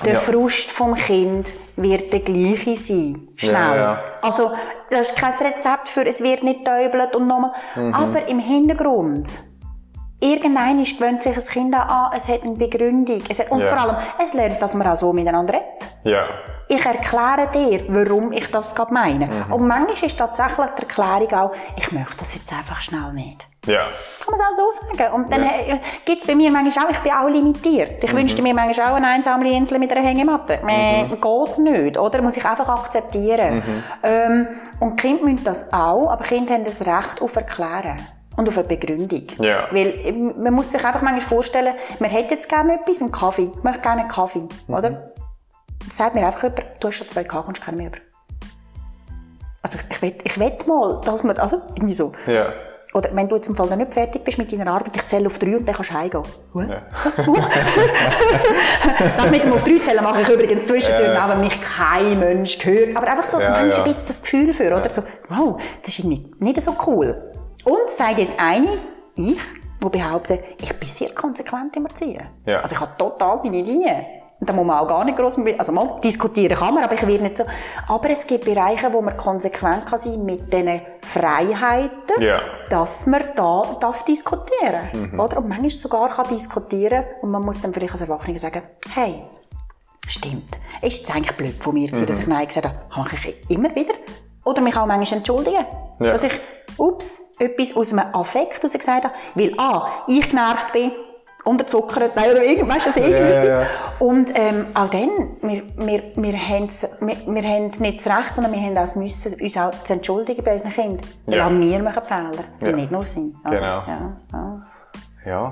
Der 0.04 0.14
Ja. 0.14 0.18
Frust 0.20 0.70
vom 0.70 0.94
Kind 0.94 1.48
wird 1.76 2.12
der 2.12 2.20
gleiche 2.20 2.76
sein. 2.76 3.28
Schnell. 3.36 3.54
Ja, 3.54 3.76
ja. 3.76 4.04
Also, 4.22 4.52
das 4.90 5.10
ist 5.10 5.18
kein 5.18 5.32
Rezept 5.32 5.88
für, 5.88 6.04
es 6.06 6.22
wird 6.22 6.42
nicht 6.42 6.64
täubelt 6.64 7.14
und 7.14 7.26
nochmal. 7.26 7.52
Mhm. 7.74 7.94
Aber 7.94 8.26
im 8.28 8.38
Hintergrund, 8.38 9.28
irgendein 10.20 10.82
gewöhnt 10.82 11.22
sich 11.22 11.34
ein 11.36 11.42
Kind 11.42 11.74
an, 11.74 12.10
es 12.14 12.28
hat 12.28 12.42
eine 12.42 12.56
Begründung. 12.56 13.22
Es 13.28 13.38
hat, 13.38 13.50
und 13.50 13.62
vor 13.62 13.78
allem, 13.78 13.96
es 14.22 14.32
lernt, 14.34 14.60
dass 14.60 14.74
man 14.74 14.86
auch 14.86 14.96
so 14.96 15.12
miteinander 15.12 15.54
redet 15.54 15.66
Ja. 16.04 16.24
ich 16.68 16.84
erkläre 16.84 17.48
dir, 17.52 17.84
warum 17.88 18.32
ich 18.32 18.50
das 18.50 18.74
gerade 18.74 18.92
meine. 18.92 19.26
Mhm. 19.26 19.52
Und 19.52 19.66
manchmal 19.66 19.94
ist 20.04 20.18
tatsächlich 20.18 20.66
die 20.78 20.82
Erklärung 20.82 21.32
auch, 21.32 21.52
ich 21.76 21.90
möchte 21.92 22.18
das 22.18 22.34
jetzt 22.34 22.52
einfach 22.52 22.80
schnell 22.80 23.12
nicht. 23.12 23.46
Ja. 23.66 23.90
Kann 24.24 24.34
man 24.38 24.40
es 24.52 24.58
auch 24.58 24.72
so 24.72 24.96
sagen. 24.96 25.12
Und 25.14 25.32
dann 25.32 25.42
Ja. 25.42 25.50
äh, 25.74 25.80
gibt 26.04 26.20
es 26.20 26.26
bei 26.26 26.34
mir 26.34 26.50
manchmal 26.50 26.86
auch, 26.86 26.90
ich 26.90 26.98
bin 27.00 27.12
auch 27.12 27.28
limitiert. 27.28 28.02
Ich 28.02 28.14
wünschte 28.14 28.42
mir 28.42 28.54
manchmal 28.54 28.92
auch 28.92 28.96
eine 28.96 29.08
einsame 29.08 29.50
Insel 29.52 29.78
mit 29.78 29.92
einer 29.92 30.02
Hängematte. 30.06 30.58
Mhm. 30.62 31.20
Geht 31.20 31.58
nicht, 31.58 31.98
oder? 31.98 32.22
Muss 32.22 32.36
ich 32.36 32.44
einfach 32.44 32.68
akzeptieren. 32.68 33.84
Ähm, 34.02 34.46
und 34.80 35.00
Kinder 35.00 35.24
müssen 35.24 35.44
das 35.44 35.72
auch, 35.72 36.10
aber 36.10 36.24
Kinder 36.24 36.54
haben 36.54 36.64
das 36.64 36.80
Recht 36.80 37.20
auf 37.20 37.34
Erklären. 37.36 37.96
Und 38.36 38.46
auf 38.48 38.58
eine 38.58 38.66
Begründung. 38.68 39.26
Ja. 39.38 39.66
Weil 39.72 39.86
äh, 40.04 40.12
man 40.12 40.52
muss 40.52 40.70
sich 40.70 40.84
einfach 40.84 41.00
manchmal 41.00 41.22
vorstellen, 41.26 41.74
man 42.00 42.10
hätte 42.10 42.34
jetzt 42.34 42.48
gerne 42.50 42.74
etwas, 42.80 43.00
einen 43.00 43.10
Kaffee. 43.10 43.50
Ich 43.56 43.62
möchte 43.64 43.80
gerne 43.80 44.02
einen 44.02 44.10
Kaffee, 44.10 44.46
oder? 44.68 44.82
Dann 44.82 45.02
sagt 45.90 46.14
mir 46.14 46.26
einfach 46.26 46.42
jemand, 46.42 46.62
du 46.80 46.88
hast 46.88 46.96
schon 46.96 47.08
zwei 47.08 47.24
Kaffee, 47.24 47.46
kommst 47.46 47.62
keinen 47.64 47.78
mehr 47.78 47.86
über. 47.86 47.96
Also 49.62 49.78
ich 49.90 50.02
will, 50.02 50.14
ich 50.22 50.38
will 50.38 50.52
mal, 50.66 51.00
dass 51.04 51.24
man, 51.24 51.38
also 51.38 51.62
irgendwie 51.74 51.94
so. 51.94 52.12
Ja. 52.26 52.52
Oder 52.94 53.10
wenn 53.12 53.28
du 53.28 53.36
jetzt 53.36 53.48
im 53.48 53.56
Fall 53.56 53.66
noch 53.68 53.76
nicht 53.76 53.92
fertig 53.92 54.24
bist 54.24 54.38
mit 54.38 54.50
deiner 54.52 54.70
Arbeit, 54.72 54.96
ich 54.96 55.06
zähle 55.06 55.26
auf 55.26 55.38
drei 55.38 55.56
und 55.56 55.66
dann 55.66 55.74
kannst 55.74 55.90
du 55.90 55.94
heimgehen. 55.94 56.22
Ja. 56.54 56.82
das 59.16 59.30
mit 59.30 59.42
dem 59.42 59.52
auf 59.52 59.64
drei 59.64 59.78
zählen 59.78 60.02
mache 60.02 60.22
ich 60.22 60.28
übrigens 60.28 60.66
zwischendurch, 60.66 61.12
Ja. 61.14 61.20
aber 61.20 61.36
mich 61.36 61.56
kein 61.60 62.18
Mensch 62.18 62.58
gehört. 62.58 62.96
Aber 62.96 63.06
einfach 63.06 63.24
so, 63.26 63.40
Ja, 63.40 63.50
Menschen 63.50 63.80
ja. 63.80 63.84
ein 63.84 63.92
bisschen 63.92 64.06
das 64.06 64.22
Gefühl 64.22 64.52
für, 64.52 64.66
oder? 64.68 64.88
So, 64.90 65.02
wow, 65.28 65.60
das 65.82 65.92
ist 65.92 65.98
irgendwie 66.00 66.30
nicht 66.38 66.62
so 66.62 66.74
cool. 66.86 67.32
Und 67.64 67.90
sagt 67.90 68.18
jetzt 68.18 68.38
eine, 68.40 68.78
ich, 69.16 69.38
die 69.82 69.88
behauptet, 69.88 70.40
ich 70.58 70.72
bin 70.72 70.88
sehr 70.88 71.10
konsequent 71.10 71.76
im 71.76 71.86
Erziehen. 71.86 72.22
Ja. 72.46 72.60
Also 72.60 72.74
ich 72.76 72.80
habe 72.80 72.92
total 72.96 73.40
meine 73.42 73.62
Linie. 73.62 74.06
Da 74.40 74.52
muss 74.52 74.66
man 74.66 74.78
auch 74.78 74.86
gar 74.88 75.02
nicht 75.04 75.16
gross, 75.16 75.38
also 75.58 75.72
mal 75.72 75.98
diskutieren 76.04 76.56
kann 76.58 76.74
man, 76.74 76.84
aber 76.84 76.92
ich 76.94 77.06
werde 77.06 77.22
nicht 77.22 77.38
so. 77.38 77.44
Aber 77.88 78.10
es 78.10 78.26
gibt 78.26 78.44
Bereiche, 78.44 78.92
wo 78.92 79.00
man 79.00 79.16
konsequent 79.16 79.86
kann 79.86 79.98
sein 79.98 80.22
mit 80.26 80.52
diesen 80.52 80.82
Freiheiten, 81.02 82.20
Ja. 82.22 82.40
dass 82.68 83.06
man 83.06 83.22
da 83.34 83.62
darf 83.80 84.04
diskutieren, 84.04 85.18
oder? 85.18 85.38
Und 85.38 85.48
manchmal 85.48 85.70
sogar 85.70 86.08
kann 86.10 86.28
diskutieren 86.28 87.04
und 87.22 87.30
man 87.30 87.42
muss 87.44 87.60
dann 87.62 87.72
vielleicht 87.72 87.92
als 87.92 88.02
Erwachsener 88.02 88.38
sagen, 88.38 88.62
hey, 88.94 89.22
stimmt, 90.06 90.56
ist 90.82 91.08
es 91.08 91.14
eigentlich 91.14 91.36
blöd 91.36 91.62
von 91.62 91.74
mir, 91.74 91.86
gewesen, 91.88 92.06
dass 92.06 92.18
ich 92.18 92.26
Nein 92.26 92.46
gesagt 92.46 92.66
habe, 92.66 92.76
mache 92.96 93.16
ich 93.16 93.50
immer 93.50 93.74
wieder. 93.74 93.94
Oder 94.44 94.60
mich 94.60 94.76
auch 94.76 94.86
manchmal 94.86 95.18
entschuldigen, 95.18 95.64
Ja. 96.00 96.12
dass 96.12 96.24
ich, 96.24 96.32
ups, 96.76 97.34
etwas 97.38 97.76
aus 97.76 97.92
einem 97.92 98.14
Affekt 98.14 98.62
heraus 98.62 98.72
gesagt 98.78 99.04
habe, 99.04 99.14
weil 99.34 99.54
A, 99.58 99.88
ich 100.06 100.28
genervt 100.30 100.72
bin, 100.72 100.92
unterzuckert, 101.46 102.16
nein, 102.16 102.30
oder 102.30 102.42
irgendwas, 102.42 102.86
weißt 102.86 102.96
du, 102.96 103.00
also 103.02 103.12
Ja, 103.12 103.18
irgendetwas. 103.18 103.44
ja, 103.46 103.60
ja. 103.60 103.66
Und 104.00 104.32
ähm, 104.34 104.66
auch 104.74 104.90
dann, 104.90 105.10
wir, 105.42 105.62
wir, 105.76 106.02
wir, 106.16 106.32
haben's- 106.36 106.98
wir, 107.00 107.16
wir 107.34 107.42
haben 107.42 107.70
nicht 107.78 108.04
das 108.04 108.16
Recht, 108.18 108.34
sondern 108.34 108.52
wir 108.52 108.60
haben 108.60 108.76
auch 108.76 108.82
das 108.82 108.96
Müssen, 108.96 109.40
uns 109.40 109.56
auch 109.56 109.70
zu 109.84 109.92
entschuldigen 109.94 110.42
bei 110.44 110.52
unseren 110.54 110.72
Kindern. 110.72 111.00
Weil 111.26 111.36
Ja. 111.38 111.46
auch 111.46 111.50
wir 111.52 111.78
machen 111.82 112.02
Fehler, 112.02 112.44
die 112.60 112.70
Ja. 112.70 112.76
nicht 112.76 112.90
nur 112.90 113.06
sind. 113.06 113.34
oder? 113.46 113.56
Genau. 113.56 113.66
Ja, 113.86 114.16
ja. 114.32 114.62
Ja. 115.24 115.50